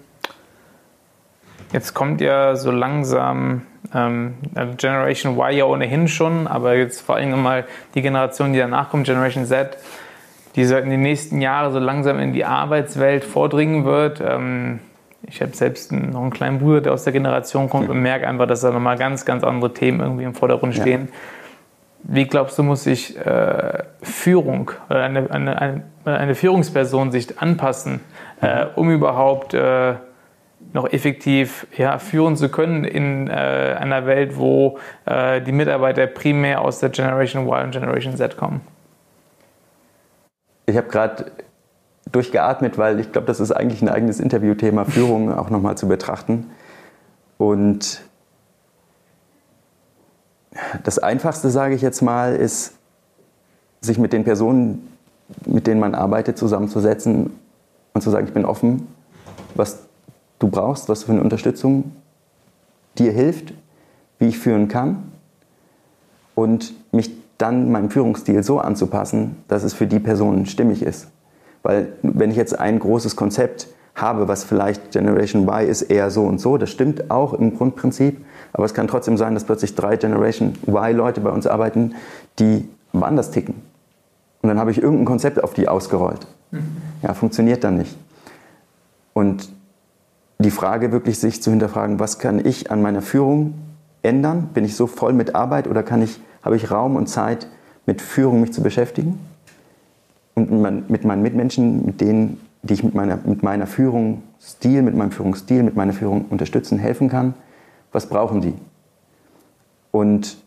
jetzt 1.73 1.93
kommt 1.93 2.21
ja 2.21 2.55
so 2.55 2.71
langsam 2.71 3.61
ähm, 3.93 4.35
also 4.55 4.73
Generation 4.75 5.37
Y 5.37 5.57
ja 5.57 5.65
ohnehin 5.65 6.07
schon, 6.07 6.47
aber 6.47 6.75
jetzt 6.75 7.01
vor 7.01 7.15
allem 7.15 7.41
mal 7.41 7.65
die 7.95 8.01
Generation, 8.01 8.53
die 8.53 8.59
danach 8.59 8.89
kommt, 8.89 9.05
Generation 9.05 9.45
Z, 9.45 9.77
die 10.55 10.65
so 10.65 10.75
in 10.77 10.89
den 10.89 11.01
nächsten 11.01 11.41
Jahren 11.41 11.71
so 11.71 11.79
langsam 11.79 12.19
in 12.19 12.33
die 12.33 12.45
Arbeitswelt 12.45 13.23
vordringen 13.23 13.85
wird. 13.85 14.21
Ähm, 14.21 14.79
ich 15.23 15.41
habe 15.41 15.55
selbst 15.55 15.91
noch 15.91 16.21
einen 16.21 16.31
kleinen 16.31 16.59
Bruder, 16.59 16.81
der 16.81 16.93
aus 16.93 17.03
der 17.03 17.13
Generation 17.13 17.69
kommt 17.69 17.89
und 17.89 18.01
merke 18.01 18.27
einfach, 18.27 18.47
dass 18.47 18.61
da 18.61 18.71
nochmal 18.71 18.97
ganz, 18.97 19.25
ganz 19.25 19.43
andere 19.43 19.73
Themen 19.73 19.99
irgendwie 19.99 20.23
im 20.23 20.33
Vordergrund 20.33 20.75
stehen. 20.75 21.07
Ja. 21.07 21.13
Wie 22.09 22.25
glaubst 22.25 22.57
du, 22.57 22.63
muss 22.63 22.83
sich 22.83 23.17
äh, 23.17 23.83
Führung 24.01 24.71
oder 24.89 25.03
eine, 25.03 25.29
eine, 25.29 25.83
eine, 26.05 26.35
Führungsperson 26.35 27.11
sich 27.11 27.39
anpassen, 27.39 27.99
äh, 28.39 28.65
um 28.75 28.89
überhaupt 28.91 29.53
äh, 29.53 29.95
noch 30.73 30.91
effektiv 30.91 31.67
ja, 31.77 31.97
führen 31.99 32.35
zu 32.35 32.49
können 32.49 32.83
in 32.83 33.27
äh, 33.27 33.31
einer 33.31 34.05
Welt, 34.05 34.37
wo 34.37 34.79
äh, 35.05 35.41
die 35.41 35.51
Mitarbeiter 35.51 36.07
primär 36.07 36.61
aus 36.61 36.79
der 36.79 36.89
Generation 36.89 37.45
Y 37.47 37.65
und 37.65 37.71
Generation 37.71 38.15
Z 38.15 38.37
kommen? 38.37 38.61
Ich 40.65 40.75
habe 40.75 40.87
gerade 40.87 41.31
durchgeatmet, 42.11 42.77
weil 42.77 42.99
ich 42.99 43.11
glaube, 43.11 43.27
das 43.27 43.39
ist 43.39 43.51
eigentlich 43.51 43.81
ein 43.81 43.89
eigenes 43.89 44.19
Interviewthema, 44.19 44.85
Führung 44.85 45.33
auch 45.37 45.49
nochmal 45.49 45.77
zu 45.77 45.87
betrachten. 45.87 46.49
Und 47.37 48.01
das 50.83 50.99
Einfachste, 50.99 51.49
sage 51.49 51.75
ich 51.75 51.81
jetzt 51.81 52.01
mal, 52.01 52.35
ist, 52.35 52.73
sich 53.81 53.99
mit 53.99 54.11
den 54.11 54.23
Personen, 54.23 54.91
mit 55.45 55.67
denen 55.67 55.79
man 55.79 55.93
arbeitet, 55.93 56.37
zusammenzusetzen 56.37 57.31
und 57.93 58.01
zu 58.01 58.09
sagen, 58.09 58.27
ich 58.27 58.33
bin 58.33 58.43
offen, 58.45 58.87
was 59.55 59.86
du 60.39 60.47
brauchst, 60.47 60.89
was 60.89 61.03
für 61.03 61.11
eine 61.11 61.21
Unterstützung 61.21 61.91
dir 62.97 63.11
hilft, 63.11 63.53
wie 64.19 64.27
ich 64.27 64.39
führen 64.39 64.67
kann 64.67 65.11
und 66.35 66.73
mich 66.91 67.11
dann 67.37 67.71
meinem 67.71 67.89
Führungsstil 67.89 68.41
so 68.43 68.59
anzupassen, 68.59 69.37
dass 69.47 69.63
es 69.63 69.73
für 69.73 69.87
die 69.87 69.99
Person 69.99 70.45
stimmig 70.45 70.81
ist. 70.81 71.07
Weil 71.63 71.93
wenn 72.01 72.31
ich 72.31 72.37
jetzt 72.37 72.57
ein 72.57 72.79
großes 72.79 73.15
Konzept 73.15 73.67
habe, 73.93 74.27
was 74.27 74.43
vielleicht 74.43 74.91
Generation 74.91 75.47
Y 75.47 75.67
ist 75.67 75.83
eher 75.83 76.09
so 76.11 76.23
und 76.23 76.39
so, 76.39 76.57
das 76.57 76.69
stimmt 76.69 77.11
auch 77.11 77.33
im 77.33 77.55
Grundprinzip, 77.55 78.23
aber 78.53 78.65
es 78.65 78.73
kann 78.73 78.87
trotzdem 78.87 79.17
sein, 79.17 79.33
dass 79.33 79.43
plötzlich 79.43 79.75
drei 79.75 79.97
Generation 79.97 80.53
Y 80.67 80.95
Leute 80.95 81.21
bei 81.21 81.29
uns 81.29 81.45
arbeiten, 81.47 81.95
die 82.39 82.67
woanders 82.93 83.31
ticken. 83.31 83.55
Und 84.41 84.49
dann 84.49 84.59
habe 84.59 84.71
ich 84.71 84.81
irgendein 84.81 85.05
Konzept 85.05 85.43
auf 85.43 85.53
die 85.53 85.67
ausgerollt. 85.67 86.27
Mhm. 86.51 86.77
Ja, 87.01 87.13
funktioniert 87.13 87.63
dann 87.63 87.77
nicht. 87.77 87.97
Und 89.13 89.49
die 90.39 90.51
Frage 90.51 90.91
wirklich 90.91 91.19
sich 91.19 91.41
zu 91.41 91.49
hinterfragen, 91.49 91.99
was 91.99 92.19
kann 92.19 92.45
ich 92.45 92.71
an 92.71 92.81
meiner 92.81 93.01
Führung 93.01 93.55
ändern? 94.03 94.49
Bin 94.53 94.65
ich 94.65 94.75
so 94.75 94.87
voll 94.87 95.13
mit 95.13 95.35
Arbeit 95.35 95.67
oder 95.67 95.83
kann 95.83 96.01
ich, 96.01 96.19
habe 96.43 96.55
ich 96.55 96.69
Raum 96.69 96.95
und 96.95 97.07
Zeit, 97.07 97.47
mit 97.85 98.01
Führung 98.01 98.41
mich 98.41 98.53
zu 98.53 98.61
beschäftigen? 98.61 99.19
Und 100.35 100.89
mit 100.89 101.03
meinen 101.03 101.23
Mitmenschen, 101.23 101.85
mit 101.85 101.99
denen, 101.99 102.39
die 102.61 102.75
ich 102.75 102.83
mit 102.83 102.93
meiner, 102.93 103.17
mit 103.25 103.41
meiner 103.41 103.65
Führungsstil, 103.65 104.83
mit 104.83 104.95
meinem 104.95 105.11
Führungsstil, 105.11 105.63
mit 105.63 105.75
meiner 105.75 105.93
Führung 105.93 106.25
unterstützen, 106.29 106.77
helfen 106.77 107.09
kann, 107.09 107.33
was 107.91 108.07
brauchen 108.07 108.41
die? 108.41 108.53
Und 109.91 110.37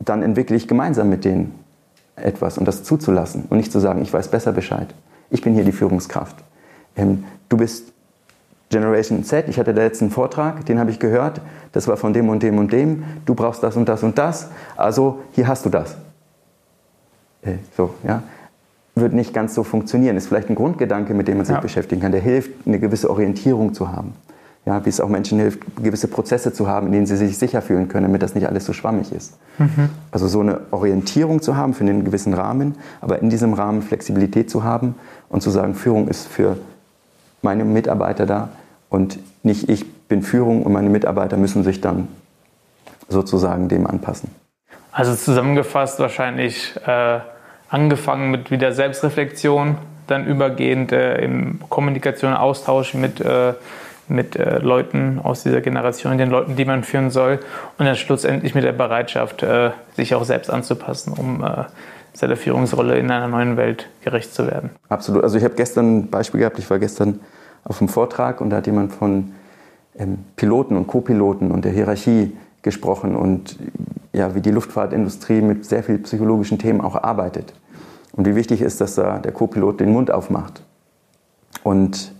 dann 0.00 0.22
entwickle 0.22 0.56
ich 0.56 0.68
gemeinsam 0.68 1.08
mit 1.08 1.24
denen 1.24 1.54
etwas 2.16 2.58
und 2.58 2.66
das 2.66 2.82
zuzulassen 2.82 3.44
und 3.48 3.56
nicht 3.56 3.72
zu 3.72 3.78
sagen, 3.78 4.02
ich 4.02 4.12
weiß 4.12 4.28
besser 4.28 4.52
Bescheid. 4.52 4.94
Ich 5.30 5.40
bin 5.40 5.54
hier 5.54 5.64
die 5.64 5.72
Führungskraft. 5.72 6.36
Ähm, 6.96 7.24
du 7.48 7.56
bist 7.56 7.92
Generation 8.70 9.24
Z, 9.24 9.48
ich 9.48 9.58
hatte 9.58 9.74
da 9.74 9.82
jetzt 9.82 10.00
einen 10.00 10.12
Vortrag, 10.12 10.64
den 10.64 10.78
habe 10.78 10.90
ich 10.90 11.00
gehört, 11.00 11.40
das 11.72 11.88
war 11.88 11.96
von 11.96 12.12
dem 12.12 12.28
und 12.28 12.42
dem 12.42 12.56
und 12.56 12.72
dem, 12.72 13.02
du 13.26 13.34
brauchst 13.34 13.62
das 13.62 13.76
und 13.76 13.88
das 13.88 14.02
und 14.02 14.16
das, 14.16 14.48
also 14.76 15.20
hier 15.32 15.48
hast 15.48 15.66
du 15.66 15.70
das. 15.70 15.96
Äh, 17.42 17.54
so, 17.76 17.94
ja. 18.06 18.22
Wird 18.94 19.12
nicht 19.12 19.32
ganz 19.34 19.54
so 19.54 19.64
funktionieren. 19.64 20.16
Ist 20.16 20.28
vielleicht 20.28 20.50
ein 20.50 20.54
Grundgedanke, 20.54 21.14
mit 21.14 21.26
dem 21.28 21.38
man 21.38 21.46
sich 21.46 21.54
ja. 21.54 21.60
beschäftigen 21.60 22.00
kann. 22.02 22.12
Der 22.12 22.20
hilft, 22.20 22.50
eine 22.66 22.78
gewisse 22.78 23.08
Orientierung 23.08 23.72
zu 23.72 23.90
haben. 23.90 24.14
Ja, 24.66 24.84
wie 24.84 24.90
es 24.90 25.00
auch 25.00 25.08
Menschen 25.08 25.38
hilft, 25.38 25.60
gewisse 25.82 26.06
Prozesse 26.06 26.52
zu 26.52 26.68
haben, 26.68 26.88
in 26.88 26.92
denen 26.92 27.06
sie 27.06 27.16
sich 27.16 27.38
sicher 27.38 27.62
fühlen 27.62 27.88
können, 27.88 28.04
damit 28.04 28.22
das 28.22 28.34
nicht 28.34 28.46
alles 28.46 28.66
so 28.66 28.74
schwammig 28.74 29.10
ist. 29.10 29.38
Mhm. 29.58 29.88
Also 30.10 30.28
so 30.28 30.40
eine 30.40 30.60
Orientierung 30.70 31.40
zu 31.40 31.56
haben 31.56 31.72
für 31.72 31.82
einen 31.82 32.04
gewissen 32.04 32.34
Rahmen, 32.34 32.74
aber 33.00 33.20
in 33.20 33.30
diesem 33.30 33.54
Rahmen 33.54 33.80
Flexibilität 33.80 34.50
zu 34.50 34.62
haben 34.62 34.96
und 35.30 35.40
zu 35.40 35.50
sagen, 35.50 35.74
Führung 35.74 36.08
ist 36.08 36.28
für 36.28 36.58
meine 37.40 37.64
Mitarbeiter 37.64 38.26
da 38.26 38.50
und 38.90 39.18
nicht 39.42 39.70
ich 39.70 39.90
bin 40.08 40.22
Führung 40.22 40.64
und 40.64 40.72
meine 40.72 40.90
Mitarbeiter 40.90 41.38
müssen 41.38 41.64
sich 41.64 41.80
dann 41.80 42.08
sozusagen 43.08 43.68
dem 43.68 43.86
anpassen. 43.86 44.30
Also 44.92 45.14
zusammengefasst 45.14 45.98
wahrscheinlich 46.00 46.74
äh, 46.86 47.20
angefangen 47.68 48.30
mit 48.30 48.50
wieder 48.50 48.72
Selbstreflexion, 48.72 49.78
dann 50.08 50.26
übergehend 50.26 50.92
äh, 50.92 51.24
in 51.24 51.60
Kommunikation, 51.68 52.34
Austausch 52.34 52.94
mit, 52.94 53.20
äh, 53.20 53.54
mit 54.08 54.34
äh, 54.34 54.58
Leuten 54.58 55.20
aus 55.22 55.44
dieser 55.44 55.60
Generation, 55.60 56.18
den 56.18 56.30
Leuten, 56.30 56.56
die 56.56 56.64
man 56.64 56.82
führen 56.82 57.10
soll 57.10 57.38
und 57.78 57.86
dann 57.86 57.94
schlussendlich 57.94 58.56
mit 58.56 58.64
der 58.64 58.72
Bereitschaft, 58.72 59.44
äh, 59.44 59.70
sich 59.94 60.14
auch 60.16 60.24
selbst 60.24 60.50
anzupassen, 60.50 61.12
um 61.16 61.44
äh, 61.44 61.64
seiner 62.12 62.36
Führungsrolle 62.36 62.98
in 62.98 63.08
einer 63.10 63.28
neuen 63.28 63.56
Welt 63.56 63.88
gerecht 64.02 64.34
zu 64.34 64.48
werden. 64.48 64.70
Absolut. 64.88 65.22
Also 65.22 65.38
ich 65.38 65.44
habe 65.44 65.54
gestern 65.54 65.98
ein 65.98 66.10
Beispiel 66.10 66.40
gehabt, 66.40 66.58
ich 66.58 66.68
war 66.68 66.80
gestern 66.80 67.20
auf 67.64 67.80
einem 67.80 67.88
Vortrag 67.88 68.40
und 68.40 68.50
da 68.50 68.58
hat 68.58 68.66
jemand 68.66 68.92
von 68.92 69.32
ähm, 69.96 70.18
Piloten 70.36 70.76
und 70.76 70.86
Co-Piloten 70.86 71.50
und 71.50 71.64
der 71.64 71.72
Hierarchie 71.72 72.36
gesprochen 72.62 73.16
und 73.16 73.58
ja, 74.12 74.34
wie 74.34 74.40
die 74.40 74.50
Luftfahrtindustrie 74.50 75.40
mit 75.40 75.64
sehr 75.64 75.82
vielen 75.82 76.02
psychologischen 76.02 76.58
Themen 76.58 76.80
auch 76.80 76.96
arbeitet. 76.96 77.54
Und 78.12 78.26
wie 78.26 78.34
wichtig 78.34 78.60
ist, 78.60 78.80
dass 78.80 78.96
da 78.96 79.18
der 79.18 79.32
Co-Pilot 79.32 79.80
den 79.80 79.92
Mund 79.92 80.10
aufmacht. 80.10 80.62
Und 81.62 82.12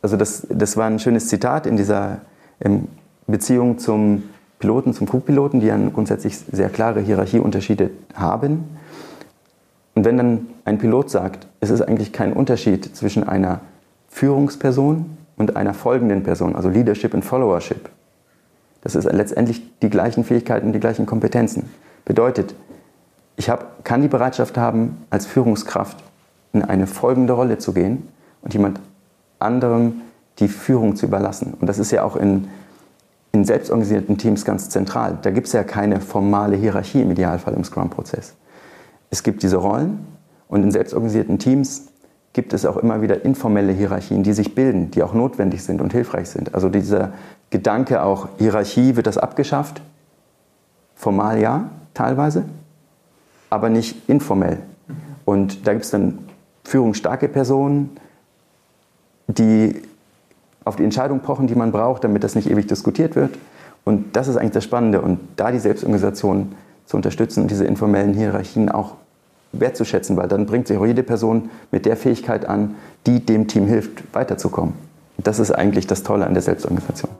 also 0.00 0.16
das, 0.16 0.46
das 0.48 0.76
war 0.76 0.86
ein 0.86 0.98
schönes 0.98 1.28
Zitat 1.28 1.66
in 1.66 1.76
dieser 1.76 2.22
ähm, 2.60 2.88
Beziehung 3.26 3.78
zum 3.78 4.24
Piloten, 4.58 4.94
zum 4.94 5.06
Co-Piloten, 5.06 5.60
die 5.60 5.66
ja 5.66 5.76
grundsätzlich 5.92 6.38
sehr 6.38 6.68
klare 6.68 7.00
Hierarchieunterschiede 7.00 7.90
haben. 8.14 8.64
Und 9.94 10.04
wenn 10.04 10.16
dann 10.16 10.46
ein 10.64 10.78
Pilot 10.78 11.10
sagt, 11.10 11.46
es 11.60 11.70
ist 11.70 11.82
eigentlich 11.82 12.12
kein 12.12 12.32
Unterschied 12.32 12.96
zwischen 12.96 13.24
einer 13.28 13.60
Führungsperson 14.08 15.16
und 15.36 15.56
einer 15.56 15.74
folgenden 15.74 16.22
Person, 16.22 16.56
also 16.56 16.68
Leadership 16.68 17.14
und 17.14 17.24
Followership. 17.24 17.88
Das 18.82 18.94
ist 18.94 19.04
letztendlich 19.04 19.62
die 19.80 19.90
gleichen 19.90 20.24
Fähigkeiten, 20.24 20.72
die 20.72 20.80
gleichen 20.80 21.06
Kompetenzen. 21.06 21.68
Bedeutet, 22.04 22.54
ich 23.36 23.50
hab, 23.50 23.84
kann 23.84 24.02
die 24.02 24.08
Bereitschaft 24.08 24.56
haben, 24.56 25.04
als 25.10 25.26
Führungskraft 25.26 25.96
in 26.52 26.62
eine 26.62 26.86
folgende 26.86 27.32
Rolle 27.34 27.58
zu 27.58 27.72
gehen 27.72 28.08
und 28.42 28.54
jemand 28.54 28.80
anderem 29.38 30.00
die 30.38 30.48
Führung 30.48 30.96
zu 30.96 31.06
überlassen. 31.06 31.54
Und 31.60 31.66
das 31.66 31.78
ist 31.78 31.90
ja 31.90 32.04
auch 32.04 32.16
in 32.16 32.48
in 33.32 33.44
selbstorganisierten 33.44 34.18
Teams 34.18 34.44
ganz 34.44 34.68
zentral. 34.70 35.18
Da 35.22 35.30
gibt 35.30 35.46
es 35.46 35.52
ja 35.52 35.62
keine 35.62 36.00
formale 36.00 36.56
Hierarchie 36.56 37.02
im 37.02 37.10
Idealfall 37.10 37.54
im 37.54 37.64
Scrum-Prozess. 37.64 38.34
Es 39.10 39.22
gibt 39.22 39.42
diese 39.42 39.56
Rollen 39.56 40.06
und 40.48 40.62
in 40.62 40.70
selbstorganisierten 40.70 41.38
Teams 41.38 41.88
gibt 42.32 42.52
es 42.52 42.66
auch 42.66 42.76
immer 42.76 43.02
wieder 43.02 43.24
informelle 43.24 43.72
Hierarchien, 43.72 44.22
die 44.22 44.32
sich 44.32 44.54
bilden, 44.54 44.90
die 44.90 45.02
auch 45.02 45.14
notwendig 45.14 45.62
sind 45.64 45.80
und 45.80 45.92
hilfreich 45.92 46.28
sind. 46.28 46.54
Also 46.54 46.68
dieser 46.68 47.12
Gedanke 47.50 48.02
auch, 48.02 48.28
Hierarchie, 48.38 48.96
wird 48.96 49.06
das 49.06 49.18
abgeschafft? 49.18 49.80
Formal 50.94 51.40
ja, 51.40 51.70
teilweise, 51.94 52.44
aber 53.50 53.70
nicht 53.70 54.08
informell. 54.08 54.58
Und 55.24 55.66
da 55.66 55.72
gibt 55.72 55.84
es 55.84 55.90
dann 55.90 56.18
führungsstarke 56.64 57.28
Personen, 57.28 57.96
die 59.26 59.82
auf 60.64 60.76
die 60.76 60.84
Entscheidung 60.84 61.20
pochen, 61.20 61.46
die 61.46 61.54
man 61.54 61.72
braucht, 61.72 62.04
damit 62.04 62.24
das 62.24 62.34
nicht 62.34 62.50
ewig 62.50 62.66
diskutiert 62.66 63.16
wird. 63.16 63.36
Und 63.84 64.16
das 64.16 64.28
ist 64.28 64.36
eigentlich 64.36 64.52
das 64.52 64.64
Spannende. 64.64 65.00
Und 65.00 65.18
da 65.36 65.50
die 65.50 65.58
Selbstorganisation 65.58 66.54
zu 66.84 66.96
unterstützen 66.96 67.42
und 67.42 67.50
diese 67.50 67.64
informellen 67.64 68.14
Hierarchien 68.14 68.70
auch 68.70 68.94
wertzuschätzen, 69.52 70.16
weil 70.16 70.28
dann 70.28 70.46
bringt 70.46 70.68
sich 70.68 70.76
auch 70.76 70.86
jede 70.86 71.02
Person 71.02 71.50
mit 71.70 71.86
der 71.86 71.96
Fähigkeit 71.96 72.46
an, 72.46 72.74
die 73.06 73.24
dem 73.24 73.48
Team 73.48 73.66
hilft, 73.66 74.14
weiterzukommen. 74.14 74.74
Das 75.18 75.38
ist 75.38 75.50
eigentlich 75.50 75.86
das 75.86 76.02
Tolle 76.02 76.26
an 76.26 76.34
der 76.34 76.42
Selbstorganisation. 76.42 77.10